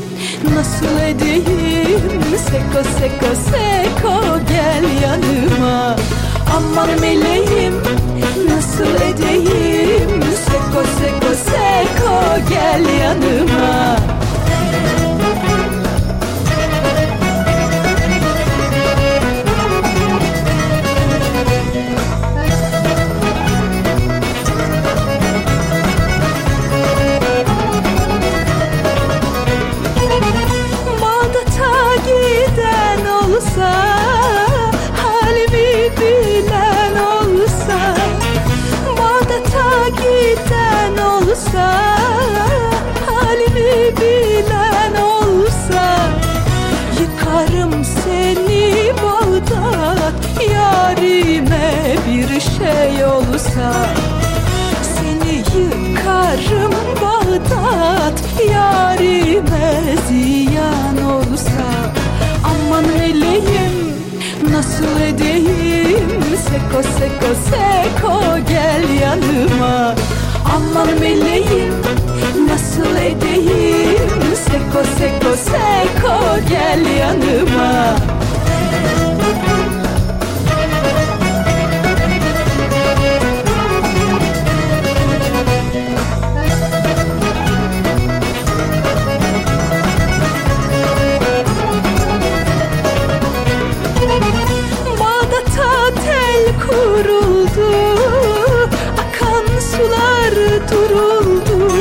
[0.55, 2.21] nasıl edeyim?
[2.37, 5.95] Seko seko seko gel yanıma.
[6.57, 7.73] Aman meleğim
[8.49, 10.23] nasıl edeyim?
[10.45, 13.95] Seko seko seko gel yanıma
[43.07, 45.97] olsa bilen olsa
[47.01, 50.13] Yıkarım seni Bağdat
[50.53, 53.73] Yarime bir şey olsa.
[54.81, 61.65] Seni yıkarım Bağdat Yarime ziyan olsa.
[62.43, 63.93] Aman meleğim
[64.51, 66.09] nasıl edeyim?
[66.49, 69.95] Seko seko seko gel yanıma
[70.59, 71.73] Aman meleğim
[72.47, 74.09] nasıl edeyim?
[74.35, 77.95] Seko seko seko gel yanıma
[100.71, 101.73] duruldu.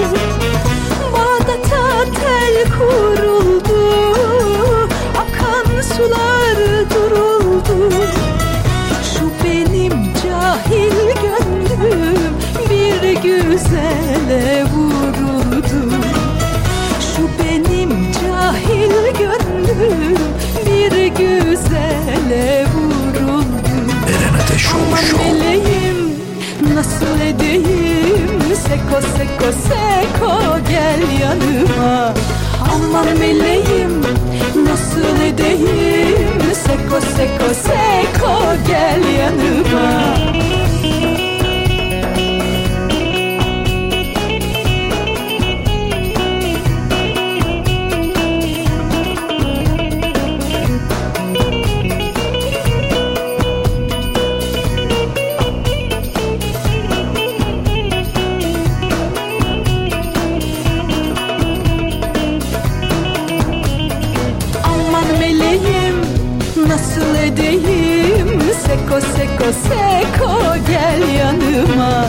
[1.13, 3.81] Bağdat'a tel kuruldu.
[5.23, 6.57] Akan sular
[6.91, 7.95] duruldu.
[9.13, 9.93] Şu benim
[10.25, 12.33] cahil gönlüm
[12.71, 15.95] Bir güzele vuruldu.
[17.17, 20.19] Şu benim cahil gönlüm
[20.67, 23.49] Bir güzele vuruldu.
[24.09, 24.35] Eren
[24.75, 25.25] Aman Show.
[25.25, 25.99] meleğim
[26.75, 27.68] nasıl edeyim
[28.69, 30.33] Seko seko seko
[30.69, 32.15] gel yanıma.
[32.73, 34.03] Aman meleğim
[34.65, 36.41] nasıl edeyim?
[36.55, 40.48] Seko seko seko gel yanıma
[69.39, 72.07] Seko seko gel yanıma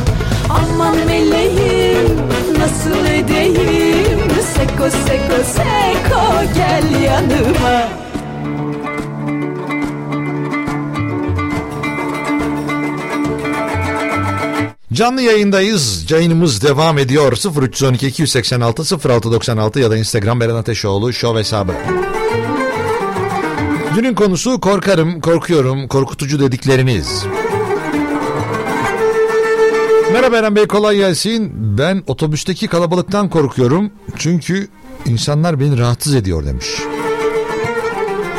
[0.49, 2.18] Aman meleğim
[2.60, 4.19] nasıl edeyim
[4.56, 7.89] Seko seko seko gel yanıma
[14.93, 16.11] Canlı yayındayız.
[16.11, 17.31] Yayınımız devam ediyor.
[17.61, 21.73] 0312 286 0696 ya da Instagram Eren Ateşoğlu Show hesabı.
[24.00, 27.26] Günün konusu korkarım, korkuyorum, korkutucu dedikleriniz.
[30.14, 31.52] Merhaba Eren Bey kolay gelsin.
[31.78, 33.92] Ben otobüsteki kalabalıktan korkuyorum.
[34.18, 34.68] Çünkü
[35.06, 36.68] insanlar beni rahatsız ediyor demiş.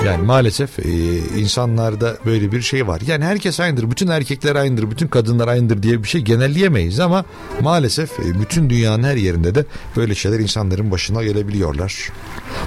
[0.04, 0.90] Yani maalesef e,
[1.38, 3.00] insanlarda böyle bir şey var.
[3.06, 3.90] Yani herkes aynıdır.
[3.90, 4.90] Bütün erkekler aynıdır.
[4.90, 7.24] Bütün kadınlar aynıdır diye bir şey genelleyemeyiz ama
[7.60, 9.64] maalesef e, bütün dünyanın her yerinde de
[9.96, 12.08] böyle şeyler insanların başına gelebiliyorlar.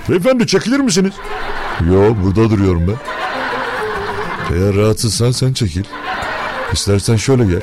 [0.10, 1.14] Beyefendi çekilir misiniz?
[1.88, 2.98] Yo burada duruyorum ben.
[4.56, 5.84] Eğer rahatsızsan sen çekil.
[6.74, 7.62] İstersen şöyle gel.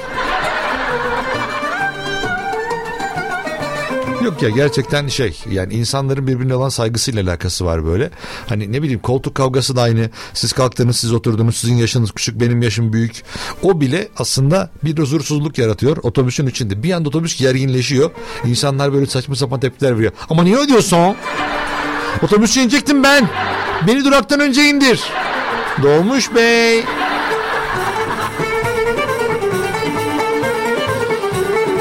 [4.24, 8.10] Yok ya gerçekten şey yani insanların birbirine olan saygısıyla alakası var böyle.
[8.48, 10.10] Hani ne bileyim koltuk kavgası da aynı.
[10.34, 13.22] Siz kalktınız siz oturdunuz sizin yaşınız küçük benim yaşım büyük.
[13.62, 16.82] O bile aslında bir huzursuzluk yaratıyor otobüsün içinde.
[16.82, 18.10] Bir anda otobüs gerginleşiyor.
[18.44, 20.12] İnsanlar böyle saçma sapan tepkiler veriyor.
[20.30, 21.16] Ama niye ödüyorsun?
[22.22, 23.28] Otobüsü inecektim ben.
[23.86, 25.00] Beni duraktan önce indir.
[25.82, 26.84] Dolmuş bey.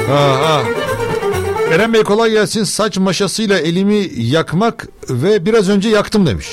[0.08, 0.79] Ha, ha.
[1.72, 2.64] Eren Bey kolay gelsin.
[2.64, 6.48] Saç maşasıyla elimi yakmak ve biraz önce yaktım demiş.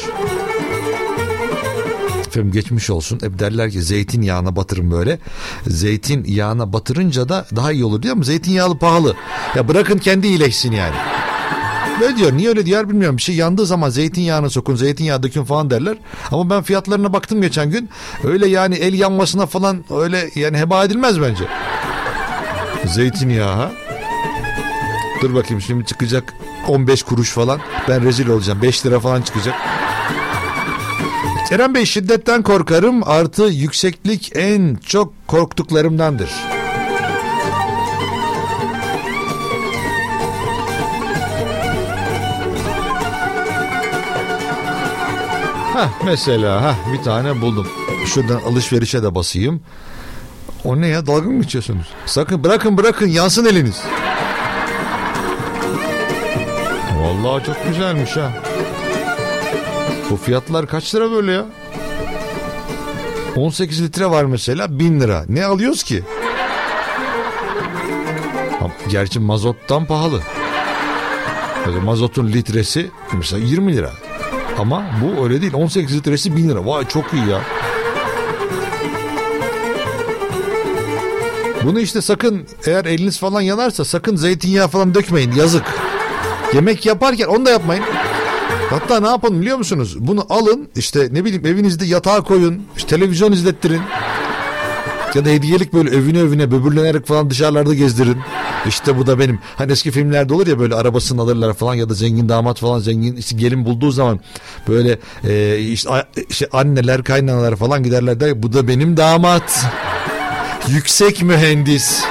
[2.26, 3.18] Efendim geçmiş olsun.
[3.22, 5.18] Hep derler ki zeytinyağına batırın böyle.
[5.66, 9.14] Zeytin yağına batırınca da daha iyi olur diyor ama zeytinyağlı pahalı.
[9.54, 10.94] Ya bırakın kendi iyileşsin yani.
[12.00, 12.32] Böyle diyor.
[12.32, 13.16] Niye öyle diyor bilmiyorum.
[13.16, 15.96] Bir şey yandığı zaman zeytinyağını sokun, zeytinyağı dökün falan derler.
[16.32, 17.88] Ama ben fiyatlarına baktım geçen gün.
[18.24, 21.44] Öyle yani el yanmasına falan öyle yani heba edilmez bence.
[22.86, 23.70] Zeytinyağı ha.
[25.22, 26.34] Dur bakayım şimdi çıkacak
[26.68, 27.60] 15 kuruş falan.
[27.88, 28.62] Ben rezil olacağım.
[28.62, 29.54] 5 lira falan çıkacak.
[31.50, 36.30] Eren Bey şiddetten korkarım artı yükseklik en çok korktuklarımdandır.
[45.72, 47.68] Ha mesela ha bir tane buldum.
[48.06, 49.60] Şuradan alışverişe de basayım.
[50.64, 51.86] O ne ya dalga mı geçiyorsunuz?
[52.06, 53.82] Sakın bırakın bırakın yansın eliniz.
[57.06, 58.32] Vallahi çok güzelmiş ha.
[60.10, 61.46] Bu fiyatlar kaç lira böyle ya?
[63.36, 65.24] 18 litre var mesela 1000 lira.
[65.28, 66.02] Ne alıyoruz ki?
[68.88, 70.20] Gerçi mazottan pahalı.
[71.66, 73.90] Mesela mazotun litresi mesela 20 lira.
[74.58, 75.54] Ama bu öyle değil.
[75.54, 76.66] 18 litresi 1000 lira.
[76.66, 77.40] Vay çok iyi ya.
[81.64, 85.32] Bunu işte sakın eğer eliniz falan yanarsa sakın zeytinyağı falan dökmeyin.
[85.32, 85.85] Yazık.
[86.54, 87.84] Yemek yaparken onu da yapmayın.
[88.70, 89.96] Hatta ne yapın biliyor musunuz?
[90.00, 92.62] Bunu alın işte ne bileyim evinizde yatağa koyun.
[92.76, 93.80] işte televizyon izlettirin.
[95.14, 98.16] Ya da hediyelik böyle övüne övüne böbürlenerek falan dışarılarda gezdirin.
[98.68, 99.38] İşte bu da benim.
[99.56, 103.16] Hani eski filmlerde olur ya böyle arabasını alırlar falan ya da zengin damat falan zengin
[103.16, 104.20] işte gelin bulduğu zaman
[104.68, 104.98] böyle
[105.28, 109.66] e, işte, a- işte anneler kaynanalar falan giderler der bu da benim damat.
[110.68, 112.04] Yüksek mühendis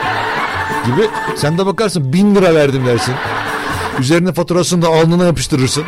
[0.85, 1.07] gibi.
[1.37, 3.13] Sen de bakarsın bin lira verdim dersin.
[3.99, 5.83] Üzerine faturasını da alnına yapıştırırsın.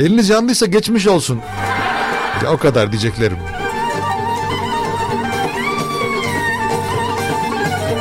[0.00, 1.40] Eliniz yandıysa geçmiş olsun.
[2.44, 3.38] Ya o kadar diyeceklerim.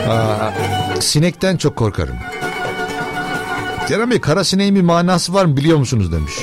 [0.10, 0.52] Aa,
[1.02, 2.16] sinekten çok korkarım.
[3.88, 6.34] Kerem Bey kara sineğin bir manası var mı biliyor musunuz demiş.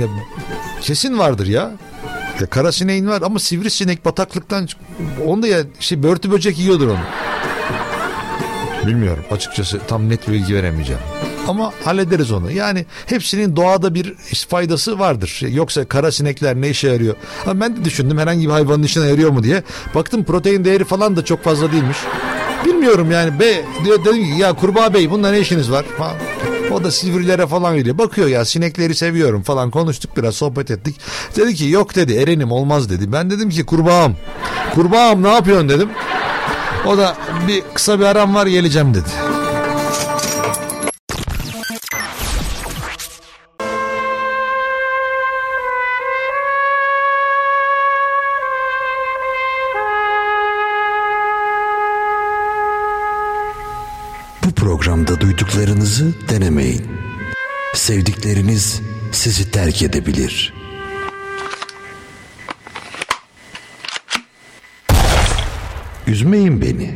[0.00, 0.06] Ya,
[0.80, 1.70] kesin vardır ya.
[2.40, 4.68] Ya kara sineğin var ama sivrisinek bataklıktan
[5.26, 6.98] onu da ya şey börtü böcek yiyordur onu.
[8.86, 11.02] Bilmiyorum açıkçası tam net bilgi veremeyeceğim.
[11.48, 12.50] Ama hallederiz onu.
[12.52, 14.14] Yani hepsinin doğada bir
[14.48, 15.42] faydası vardır.
[15.48, 17.14] Yoksa kara sinekler ne işe yarıyor?
[17.46, 19.62] Ama ben de düşündüm herhangi bir hayvanın işine yarıyor mu diye.
[19.94, 21.98] Baktım protein değeri falan da çok fazla değilmiş.
[22.64, 23.40] Bilmiyorum yani.
[23.40, 25.84] Be, diyor, dedim ki ya kurbağa bey bunda ne işiniz var?
[25.98, 26.14] Falan.
[26.72, 27.98] O da sivrilere falan geliyor.
[27.98, 30.96] Bakıyor ya sinekleri seviyorum falan konuştuk biraz sohbet ettik.
[31.36, 33.12] Dedi ki yok dedi Eren'im olmaz dedi.
[33.12, 34.14] Ben dedim ki kurbağam.
[34.74, 35.88] Kurbağam ne yapıyorsun dedim.
[36.86, 37.16] O da
[37.48, 39.08] bir kısa bir aram var geleceğim dedi.
[54.44, 56.86] Bu programda duyduklarınızı denemeyin.
[57.74, 58.80] Sevdikleriniz
[59.12, 60.54] sizi terk edebilir.
[66.08, 66.90] Üzmeyin beni.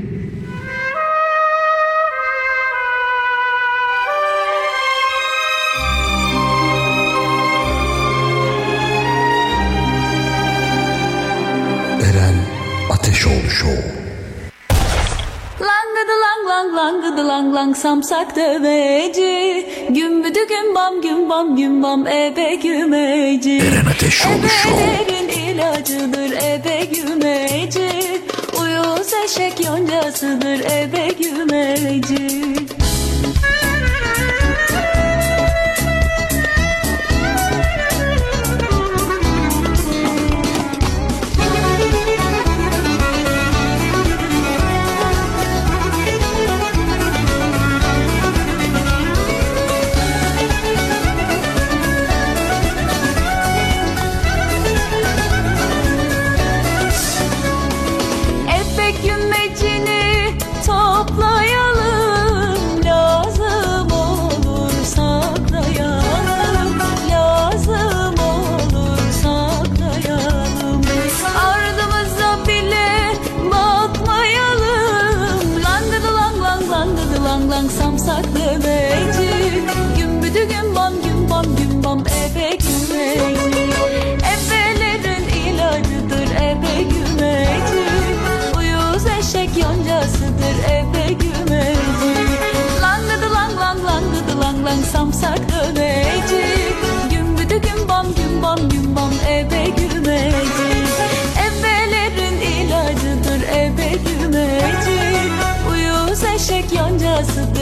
[12.02, 12.34] Eren
[12.90, 13.72] Ateşoğlu Show.
[15.60, 23.86] Langıdı lang lang langıdı lang lang samsak döveci Gümbüdü gümbam gümbam gümbam ebe gümeci Eren
[23.90, 24.84] Ateşoğlu Show.
[24.84, 27.81] Ebelerin ilacıdır ebe gümeci
[29.32, 32.61] eşek yoncasıdır ebe gümeci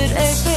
[0.01, 0.49] it aches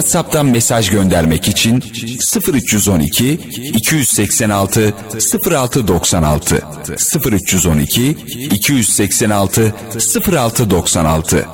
[0.00, 1.84] WhatsApp'tan mesaj göndermek için
[2.52, 3.40] 0312
[3.74, 4.94] 286
[5.50, 6.62] 0696
[7.30, 8.16] 0312
[8.50, 9.72] 286
[10.26, 11.46] 0696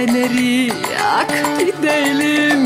[0.00, 2.64] öteleri ak gidelim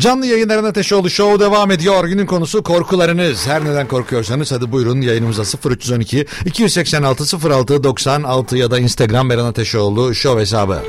[0.00, 2.04] Canlı yayınların Ateşoğlu Show devam ediyor.
[2.04, 3.46] Günün konusu korkularınız.
[3.46, 10.14] Her neden korkuyorsanız hadi buyurun yayınımıza 0312 286 06 96 ya da Instagram Eren Ateşoğlu
[10.14, 10.82] Show hesabı.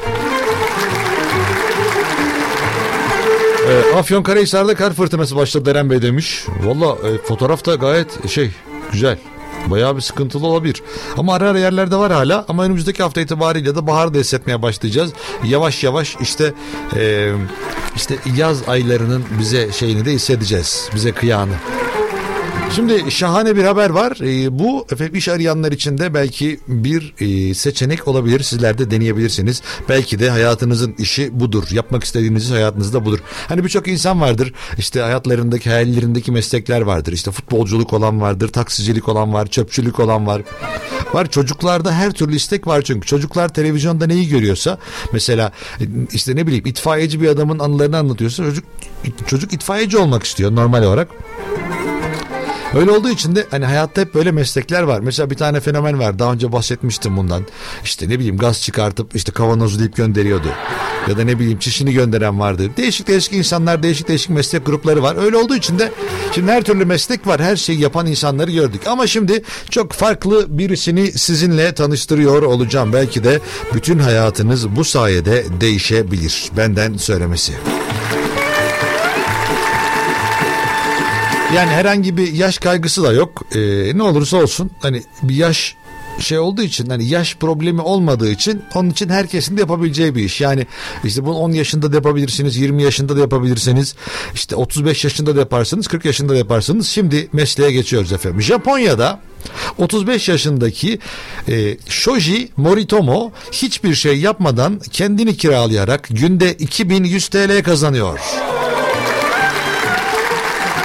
[3.69, 6.45] Ee, Afyonkarahisar'da kar fırtınası başladı Eren Bey demiş.
[6.63, 8.51] Valla e, fotoğrafta gayet şey
[8.91, 9.17] güzel.
[9.67, 10.83] Bayağı bir sıkıntılı olabilir.
[11.17, 12.45] Ama ara ara yerlerde var hala.
[12.47, 15.13] Ama önümüzdeki hafta itibariyle de bahar da hissetmeye başlayacağız.
[15.43, 16.53] Yavaş yavaş işte
[16.95, 17.31] e,
[17.95, 20.89] işte yaz aylarının bize şeyini de hissedeceğiz.
[20.95, 21.53] Bize kıyağını.
[22.76, 24.18] Şimdi şahane bir haber var.
[24.22, 28.39] Ee, bu efendim iş arayanlar için de belki bir e, seçenek olabilir.
[28.39, 29.61] Sizler de deneyebilirsiniz.
[29.89, 31.64] Belki de hayatınızın işi budur.
[31.72, 33.19] Yapmak istediğiniz hayatınızda budur.
[33.48, 34.53] Hani birçok insan vardır.
[34.77, 37.14] İşte hayatlarındaki hayallerindeki meslekler vardır.
[37.14, 40.41] İşte futbolculuk olan vardır, taksicilik olan var, çöpçülük olan var.
[41.14, 44.77] Var çocuklarda her türlü istek var çünkü çocuklar televizyonda neyi görüyorsa
[45.14, 45.84] mesela e,
[46.14, 48.64] işte ne bileyim itfaiyeci bir adamın anılarını anlatıyorsa çocuk
[49.27, 51.07] çocuk itfaiyeci olmak istiyor normal olarak.
[52.76, 54.99] Öyle olduğu için de hani hayatta hep böyle meslekler var.
[54.99, 56.19] Mesela bir tane fenomen var.
[56.19, 57.45] Daha önce bahsetmiştim bundan.
[57.84, 60.48] İşte ne bileyim gaz çıkartıp işte kavanozlayıp gönderiyordu.
[61.10, 62.69] Ya da ne bileyim çişini gönderen vardı.
[62.77, 65.15] Değişik değişik insanlar, değişik değişik meslek grupları var.
[65.23, 65.91] Öyle olduğu için de
[66.35, 67.41] şimdi her türlü meslek var.
[67.41, 68.81] Her şeyi yapan insanları gördük.
[68.88, 72.93] Ama şimdi çok farklı birisini sizinle tanıştırıyor olacağım.
[72.93, 73.39] Belki de
[73.73, 76.49] bütün hayatınız bu sayede değişebilir.
[76.57, 77.53] Benden söylemesi.
[81.56, 83.41] Yani herhangi bir yaş kaygısı da yok.
[83.56, 85.76] Ee, ne olursa olsun hani bir yaş
[86.19, 90.41] şey olduğu için hani yaş problemi olmadığı için onun için herkesin de yapabileceği bir iş.
[90.41, 90.68] Yani
[91.03, 93.95] işte bunu 10 yaşında da yapabilirsiniz, 20 yaşında da yapabilirsiniz.
[94.34, 96.88] işte 35 yaşında da yaparsınız, 40 yaşında da yaparsınız.
[96.88, 98.41] Şimdi mesleğe geçiyoruz efendim.
[98.41, 99.19] Japonya'da
[99.78, 100.99] 35 yaşındaki
[101.49, 108.19] e, Shoji Moritomo hiçbir şey yapmadan kendini kiralayarak günde 2100 TL kazanıyor.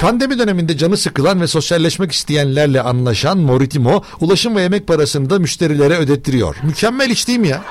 [0.00, 5.94] Pandemi döneminde canı sıkılan ve sosyalleşmek isteyenlerle anlaşan Moritimo ulaşım ve yemek parasını da müşterilere
[5.96, 6.56] ödettiriyor.
[6.62, 7.62] Mükemmel iş değil mi ya?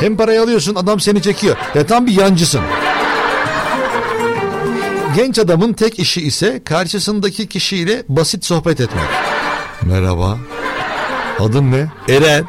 [0.00, 1.56] Hem parayı alıyorsun adam seni çekiyor.
[1.74, 2.60] Ya tam bir yancısın.
[5.16, 9.04] Genç adamın tek işi ise karşısındaki kişiyle basit sohbet etmek.
[9.82, 10.38] Merhaba.
[11.40, 11.86] Adın ne?
[12.08, 12.44] Eren.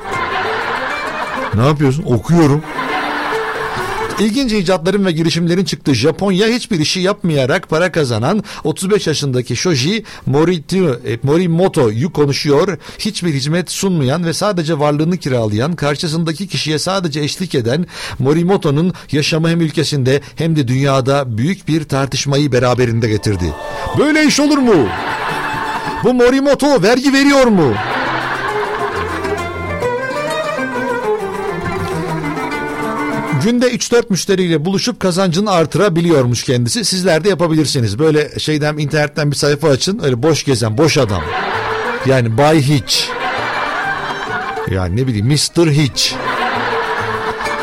[1.54, 2.04] Ne yapıyorsun?
[2.04, 2.64] Okuyorum.
[4.24, 11.18] İlginç icatların ve girişimlerin çıktığı Japonya hiçbir işi yapmayarak para kazanan 35 yaşındaki Shoji e,
[11.24, 12.78] Morimoto'yu konuşuyor.
[13.00, 17.86] Hiçbir hizmet sunmayan ve sadece varlığını kiralayan, karşısındaki kişiye sadece eşlik eden
[18.20, 23.54] Morimoto'nun yaşamı hem ülkesinde hem de dünyada büyük bir tartışmayı beraberinde getirdi.
[23.98, 24.88] Böyle iş olur mu?
[26.04, 27.74] Bu Morimoto vergi veriyor mu?
[33.44, 36.86] Günde 3-4 müşteriyle buluşup kazancını artırabiliyormuş kendisi.
[36.86, 38.00] Sizler de yapabilirsiniz.
[38.00, 40.02] Böyle şeyden internetten bir sayfa açın.
[40.04, 41.24] Öyle boş gezen, boş adam.
[42.06, 43.10] Yani Bay Hiç.
[44.72, 45.72] Yani ne bileyim Mr.
[45.72, 46.16] Hiç.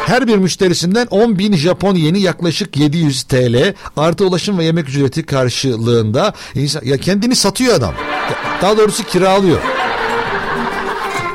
[0.06, 5.26] Her bir müşterisinden 10 bin Japon yeni yaklaşık 700 TL artı ulaşım ve yemek ücreti
[5.26, 7.94] karşılığında insan, ya kendini satıyor adam.
[8.62, 9.60] Daha doğrusu kiralıyor.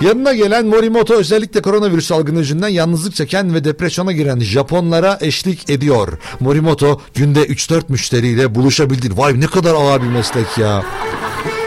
[0.02, 6.18] Yanına gelen Morimoto özellikle koronavirüs salgını yüzünden yalnızlık çeken ve depresyona giren Japonlara eşlik ediyor.
[6.40, 9.18] Morimoto günde 3-4 müşteriyle buluşabildi.
[9.18, 10.84] Vay ne kadar ağır bir meslek ya.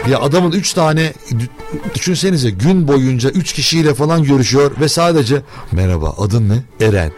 [0.09, 1.13] Ya adamın 3 tane
[1.95, 5.41] düşünsenize gün boyunca 3 kişiyle falan görüşüyor ve sadece
[5.71, 6.85] merhaba adın ne?
[6.85, 7.11] Eren.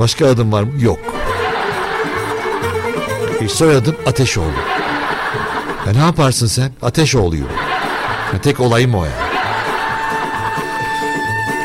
[0.00, 0.72] Başka adın var mı?
[0.80, 0.98] Yok.
[3.40, 4.46] E, soyadın Ateşoğlu.
[5.86, 6.72] Ya ne yaparsın sen?
[6.82, 7.44] Ateşoğlu'yu.
[8.32, 9.29] Ya tek olayım o ya.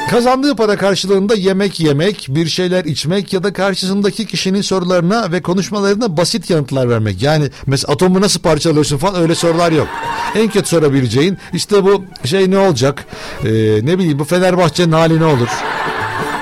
[0.10, 6.18] Kazandığı para karşılığında yemek yemek, bir şeyler içmek ya da karşısındaki kişinin sorularına ve konuşmalarına
[6.18, 7.22] basit yanıtlar vermek.
[7.22, 9.88] Yani mesela atomu nasıl parçalıyorsun falan öyle sorular yok.
[10.36, 13.06] En kötü sorabileceğin işte bu şey ne olacak?
[13.44, 13.49] Ee,
[13.84, 15.49] ne bileyim bu Fenerbahçe'nin hali ne olur?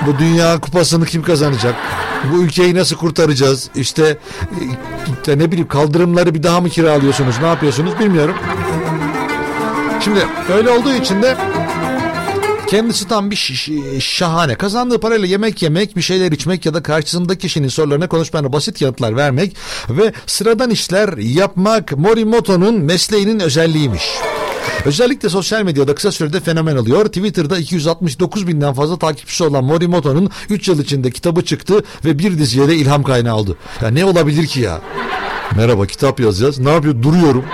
[0.06, 1.74] Bu dünya kupasını kim kazanacak?
[2.32, 3.70] Bu ülkeyi nasıl kurtaracağız?
[3.74, 4.18] İşte,
[5.20, 7.34] işte ne bileyim kaldırımları bir daha mı kiralıyorsunuz?
[7.40, 8.34] Ne yapıyorsunuz bilmiyorum.
[10.00, 10.20] Şimdi
[10.56, 11.36] öyle olduğu için de
[12.66, 13.36] Kendisi tam bir
[14.00, 14.54] şahane.
[14.54, 19.16] Kazandığı parayla yemek yemek, bir şeyler içmek ya da karşısındaki kişinin sorularına konuşmana basit yanıtlar
[19.16, 19.56] vermek
[19.90, 24.02] ve sıradan işler yapmak Morimoto'nun mesleğinin özelliğiymiş.
[24.84, 27.06] Özellikle sosyal medyada kısa sürede fenomen oluyor.
[27.06, 32.68] Twitter'da 269 binden fazla takipçisi olan Morimoto'nun 3 yıl içinde kitabı çıktı ve bir diziye
[32.68, 33.56] de ilham kaynağı oldu.
[33.82, 34.80] Ya ne olabilir ki ya?
[35.56, 36.58] Merhaba kitap yazacağız.
[36.58, 37.02] Ne yapıyor?
[37.02, 37.44] Duruyorum.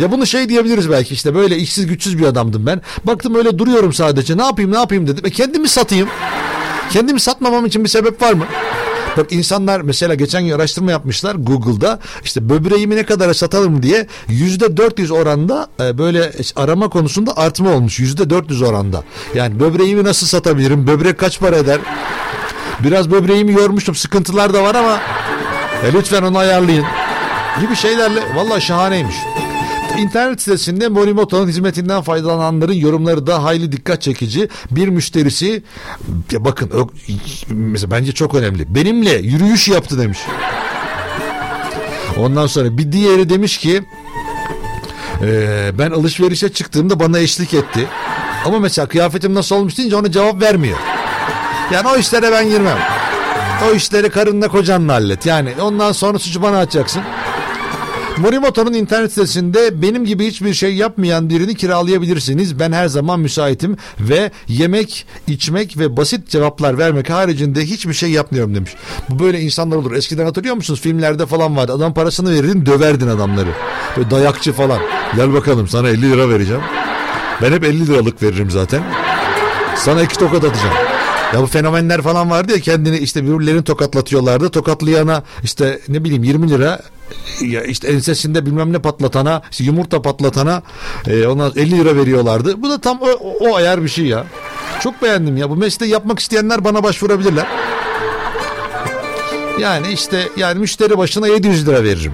[0.00, 2.80] Ya bunu şey diyebiliriz belki işte böyle işsiz güçsüz bir adamdım ben.
[3.04, 5.26] Baktım öyle duruyorum sadece ne yapayım ne yapayım dedim.
[5.26, 6.08] E kendimi satayım.
[6.90, 8.44] Kendimi satmamam için bir sebep var mı?
[9.16, 14.76] Bak insanlar mesela geçen gün araştırma yapmışlar Google'da işte böbreğimi ne kadara satalım diye yüzde
[14.76, 19.02] 400 oranda e, böyle arama konusunda artma olmuş yüzde 400 oranda.
[19.34, 20.86] Yani böbreğimi nasıl satabilirim?
[20.86, 21.78] Böbrek kaç para eder?
[22.80, 23.94] Biraz böbreğimi yormuştum.
[23.94, 25.00] Sıkıntılar da var ama
[25.84, 26.84] e, lütfen onu ayarlayın.
[27.60, 29.16] Gibi şeylerle valla şahaneymiş.
[29.98, 34.48] İnternet sitesinde Morimoto'nun hizmetinden faydalananların yorumları da hayli dikkat çekici.
[34.70, 35.62] Bir müşterisi
[36.32, 36.90] ya bakın
[37.48, 38.74] mesela bence çok önemli.
[38.74, 40.18] Benimle yürüyüş yaptı demiş.
[42.18, 43.82] Ondan sonra bir diğeri demiş ki
[45.22, 47.86] "Ee, ben alışverişe çıktığımda bana eşlik etti.
[48.46, 50.78] Ama mesela kıyafetim nasıl olmuş deyince ona cevap vermiyor.
[51.72, 52.78] Yani o işlere ben girmem.
[53.70, 55.26] O işleri karınla kocanla hallet.
[55.26, 57.02] Yani ondan sonra suçu bana atacaksın.
[58.18, 62.58] Morimoto'nun internet sitesinde benim gibi hiçbir şey yapmayan birini kiralayabilirsiniz.
[62.58, 68.54] Ben her zaman müsaitim ve yemek, içmek ve basit cevaplar vermek haricinde hiçbir şey yapmıyorum
[68.54, 68.74] demiş.
[69.08, 69.92] Bu böyle insanlar olur.
[69.92, 70.80] Eskiden hatırlıyor musunuz?
[70.80, 71.72] Filmlerde falan vardı.
[71.72, 73.50] Adam parasını verirdin döverdin adamları.
[73.96, 74.78] Böyle dayakçı falan.
[75.16, 76.62] Gel bakalım sana 50 lira vereceğim.
[77.42, 78.82] Ben hep 50 liralık veririm zaten.
[79.76, 80.91] Sana iki tokat atacağım.
[81.34, 84.50] Ya bu fenomenler falan vardı ya kendini işte birbirlerini tokatlatıyorlardı.
[84.50, 86.80] Tokatlayana işte ne bileyim 20 lira
[87.40, 90.62] ya işte ensesinde bilmem ne patlatana işte yumurta patlatana
[91.06, 92.62] e, ona 50 lira veriyorlardı.
[92.62, 93.08] Bu da tam o,
[93.40, 94.24] o, ayar bir şey ya.
[94.80, 95.50] Çok beğendim ya.
[95.50, 97.46] Bu mesleği yapmak isteyenler bana başvurabilirler.
[99.60, 102.12] Yani işte yani müşteri başına 700 lira veririm.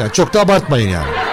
[0.00, 1.27] Yani çok da abartmayın yani.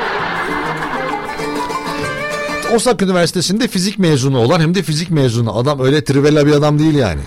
[2.73, 6.95] Osaka Üniversitesi'nde fizik mezunu olan hem de fizik mezunu adam öyle trivela bir adam değil
[6.95, 7.21] yani.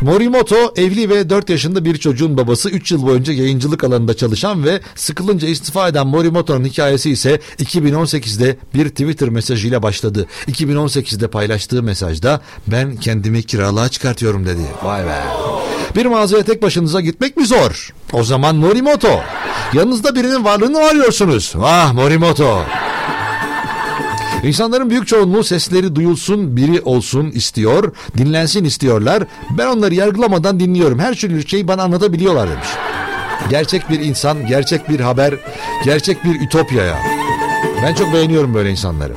[0.00, 4.80] Morimoto evli ve 4 yaşında bir çocuğun babası 3 yıl boyunca yayıncılık alanında çalışan ve
[4.94, 10.26] sıkılınca istifa eden Morimoto'nun hikayesi ise 2018'de bir Twitter mesajıyla başladı.
[10.48, 14.62] 2018'de paylaştığı mesajda ben kendimi kiralığa çıkartıyorum dedi.
[14.82, 15.22] Vay be.
[15.96, 17.94] Bir mağazaya tek başınıza gitmek mi zor?
[18.12, 19.20] O zaman Morimoto.
[19.72, 21.54] Yanınızda birinin varlığını arıyorsunuz?
[21.62, 22.64] Ah Morimoto.
[24.44, 29.22] İnsanların büyük çoğunluğu sesleri duyulsun, biri olsun istiyor, dinlensin istiyorlar.
[29.50, 30.98] Ben onları yargılamadan dinliyorum.
[30.98, 32.68] Her türlü şeyi bana anlatabiliyorlar demiş.
[33.50, 35.34] Gerçek bir insan, gerçek bir haber,
[35.84, 36.98] gerçek bir ütopya ya.
[37.82, 39.12] Ben çok beğeniyorum böyle insanları.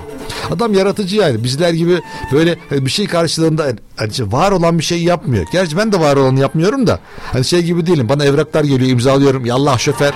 [0.51, 2.01] Adam yaratıcı yani bizler gibi
[2.31, 3.63] böyle bir şey karşılığında
[3.95, 5.45] hani işte var olan bir şey yapmıyor.
[5.51, 6.99] Gerçi ben de var olanı yapmıyorum da
[7.31, 8.09] hani şey gibi değilim.
[8.09, 9.45] Bana evraklar geliyor imzalıyorum.
[9.45, 10.11] Yallah şoför.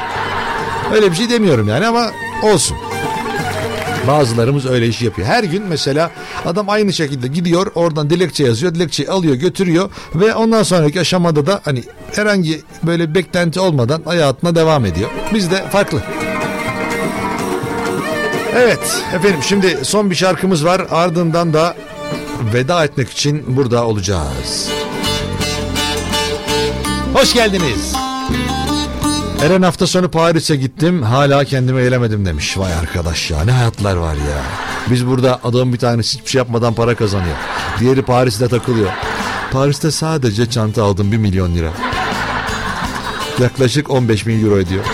[0.93, 2.11] Öyle bir şey demiyorum yani ama
[2.43, 2.77] olsun.
[4.07, 5.27] Bazılarımız öyle iş yapıyor.
[5.27, 6.11] Her gün mesela
[6.45, 8.75] adam aynı şekilde gidiyor oradan dilekçe yazıyor.
[8.75, 11.83] Dilekçeyi alıyor götürüyor ve ondan sonraki aşamada da hani
[12.15, 15.09] herhangi böyle beklenti olmadan hayatına devam ediyor.
[15.33, 16.01] Bizde farklı.
[18.55, 21.75] Evet efendim şimdi son bir şarkımız var ardından da
[22.53, 24.69] veda etmek için burada olacağız.
[27.13, 28.06] Hoş geldiniz.
[29.41, 32.57] Eren hafta sonu Paris'e gittim hala kendimi eğlemedim demiş.
[32.57, 34.41] Vay arkadaş ya ne hayatlar var ya.
[34.89, 37.35] Biz burada adam bir tanesi hiçbir şey yapmadan para kazanıyor.
[37.79, 38.89] Diğeri Paris'te takılıyor.
[39.51, 41.71] Paris'te sadece çanta aldım 1 milyon lira.
[43.41, 44.85] Yaklaşık 15 bin euro ediyor.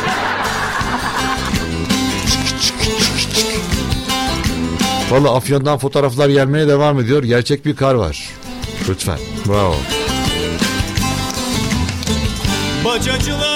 [5.10, 7.24] Valla Afyon'dan fotoğraflar gelmeye devam ediyor.
[7.24, 8.30] Gerçek bir kar var.
[8.90, 9.20] Lütfen.
[9.48, 9.76] Bravo.
[12.86, 13.53] Bacacılar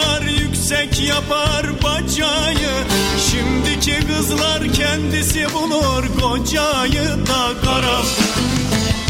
[0.68, 2.70] yüksek yapar bacayı.
[3.32, 8.06] Şimdiki kızlar kendisi bulur kocayı da karam.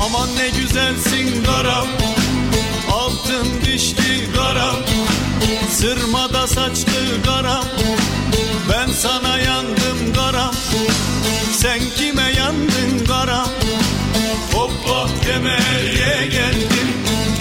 [0.05, 1.87] Aman ne güzelsin karam
[2.91, 4.75] Altın dişli karam.
[5.71, 7.65] Sırmada saçlı karam
[8.71, 10.53] Ben sana yandım karam.
[11.53, 13.49] Sen kime yandın karam?
[14.53, 16.87] Hoppa demeye geldim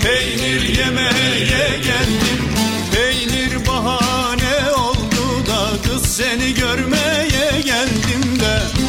[0.03, 2.47] Peynir yemeye geldim
[6.07, 8.86] seni görmeye geldim de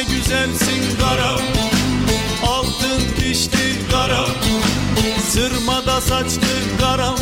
[0.00, 1.32] ne güzelsin kara.
[2.46, 4.26] Altın dişli kara.
[5.28, 6.48] Sırmada saçlı
[6.80, 7.14] kara.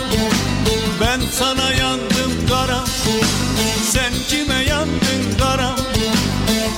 [1.00, 2.84] Ben sana yandım kara.
[3.90, 5.76] Sen kime yandın kara?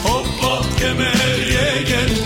[0.05, 2.25] Hoppa kemeriye geldim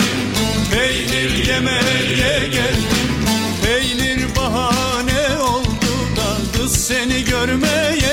[0.73, 3.15] Peynir yemeye geldim
[3.65, 8.04] Peynir bahane oldu da Kız seni görmeye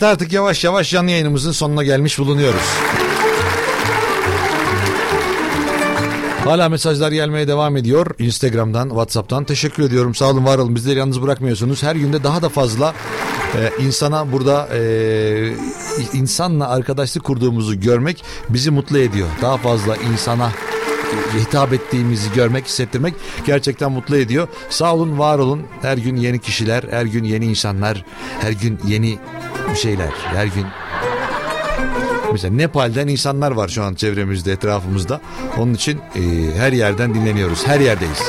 [0.00, 2.60] Evet artık yavaş yavaş canlı yayınımızın sonuna gelmiş bulunuyoruz.
[6.44, 8.06] Hala mesajlar gelmeye devam ediyor.
[8.18, 10.14] Instagram'dan, Whatsapp'tan teşekkür ediyorum.
[10.14, 10.74] Sağ olun, var olun.
[10.74, 11.82] Bizleri yalnız bırakmıyorsunuz.
[11.82, 12.94] Her günde daha da fazla
[13.56, 15.52] e, insana burada e,
[16.12, 19.28] insanla arkadaşlık kurduğumuzu görmek bizi mutlu ediyor.
[19.42, 20.52] Daha fazla insana
[21.38, 23.14] hitap ettiğimizi görmek, hissettirmek
[23.46, 24.48] gerçekten mutlu ediyor.
[24.70, 25.62] Sağ olun, var olun.
[25.82, 28.04] Her gün yeni kişiler, her gün yeni insanlar,
[28.40, 29.18] her gün yeni
[29.82, 30.66] şeyler, her gün
[32.32, 35.20] Mesela Nepal'den insanlar var şu an çevremizde, etrafımızda.
[35.58, 36.20] Onun için e,
[36.58, 37.66] her yerden dinleniyoruz.
[37.66, 38.22] Her yerdeyiz.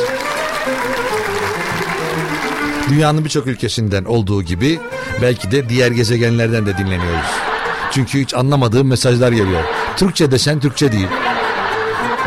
[2.90, 4.80] Dünyanın birçok ülkesinden olduğu gibi
[5.22, 7.32] belki de diğer gezegenlerden de dinleniyoruz.
[7.92, 9.64] Çünkü hiç anlamadığım mesajlar geliyor.
[9.98, 11.08] Türkçe desen Türkçe değil.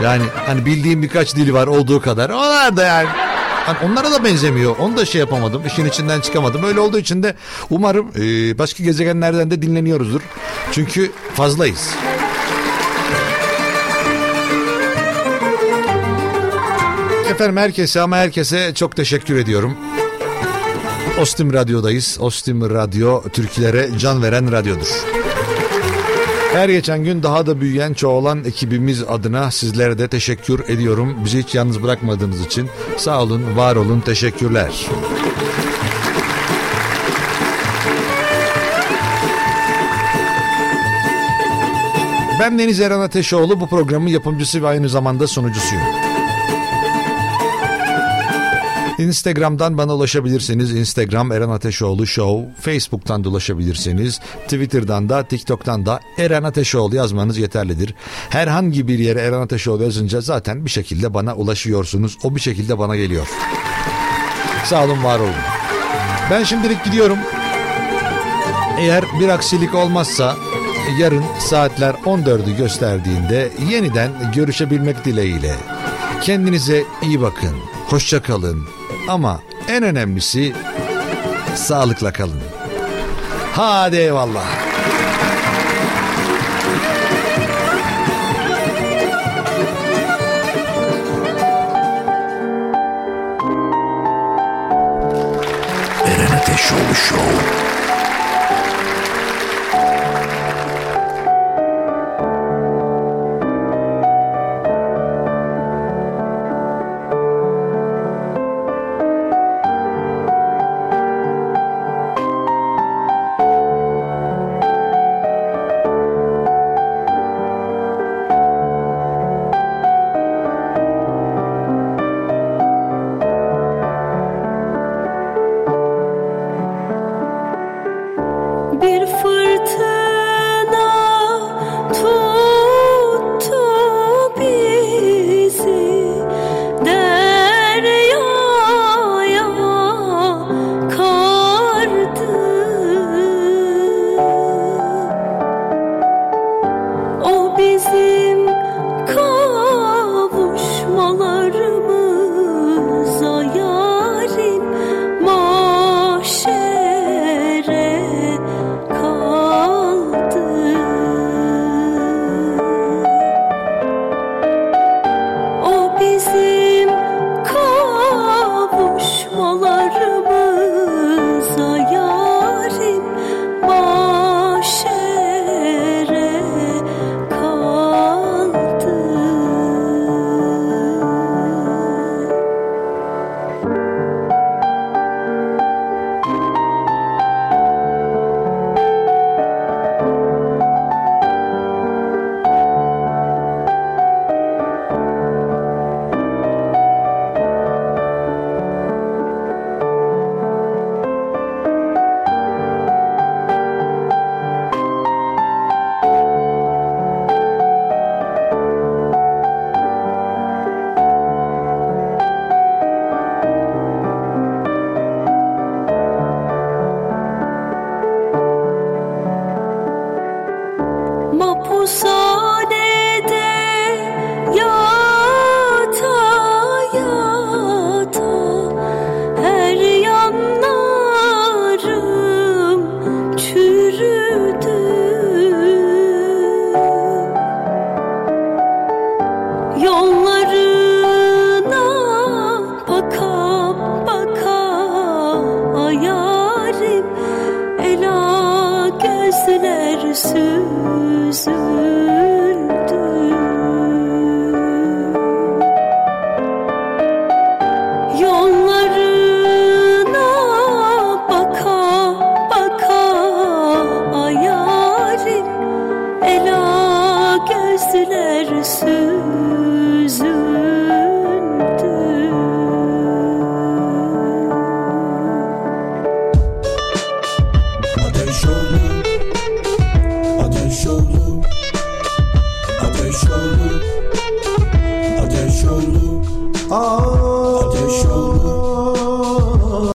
[0.03, 2.31] Yani hani bildiğim birkaç dili var olduğu kadar.
[2.31, 3.09] Onlar da yani
[3.67, 4.77] Hani onlara da benzemiyor.
[4.79, 5.63] Onu da şey yapamadım.
[5.67, 6.65] işin içinden çıkamadım.
[6.65, 7.35] Öyle olduğu için de
[7.71, 10.21] umarım e, başka gezegenlerden de dinleniyoruzdur.
[10.73, 11.91] Çünkü fazlayız.
[17.31, 19.77] Efendim herkese ama herkese çok teşekkür ediyorum.
[21.21, 22.17] Ostim Radyo'dayız.
[22.21, 25.24] Ostim Radyo Türklere can veren radyodur.
[26.55, 31.17] Her geçen gün daha da büyüyen çoğalan ekibimiz adına sizlere de teşekkür ediyorum.
[31.25, 34.87] Bizi hiç yalnız bırakmadığınız için sağ olun, var olun, teşekkürler.
[42.41, 46.14] Ben Deniz Eren Ateşoğlu bu programın yapımcısı ve aynı zamanda sunucusuyum.
[48.99, 50.75] Instagram'dan bana ulaşabilirsiniz.
[50.75, 52.55] Instagram Eren Ateşoğlu Show.
[52.61, 54.21] Facebook'tan da ulaşabilirsiniz.
[54.45, 57.95] Twitter'dan da TikTok'tan da Eren Ateşoğlu yazmanız yeterlidir.
[58.31, 62.19] Herhangi bir yere Eren Ateşoğlu yazınca zaten bir şekilde bana ulaşıyorsunuz.
[62.25, 63.27] O bir şekilde bana geliyor.
[64.65, 65.35] Sağ olun var olun.
[66.31, 67.19] Ben şimdilik gidiyorum.
[68.79, 70.37] Eğer bir aksilik olmazsa
[70.99, 75.55] yarın saatler 14'ü gösterdiğinde yeniden görüşebilmek dileğiyle.
[76.23, 77.57] Kendinize iyi bakın.
[77.87, 78.84] Hoşça kalın.
[79.09, 80.53] Ama en önemlisi
[81.55, 82.41] sağlıkla kalın.
[83.53, 84.47] Hadi eyvallah.
[96.07, 97.64] Eren Ateşoğlu Show.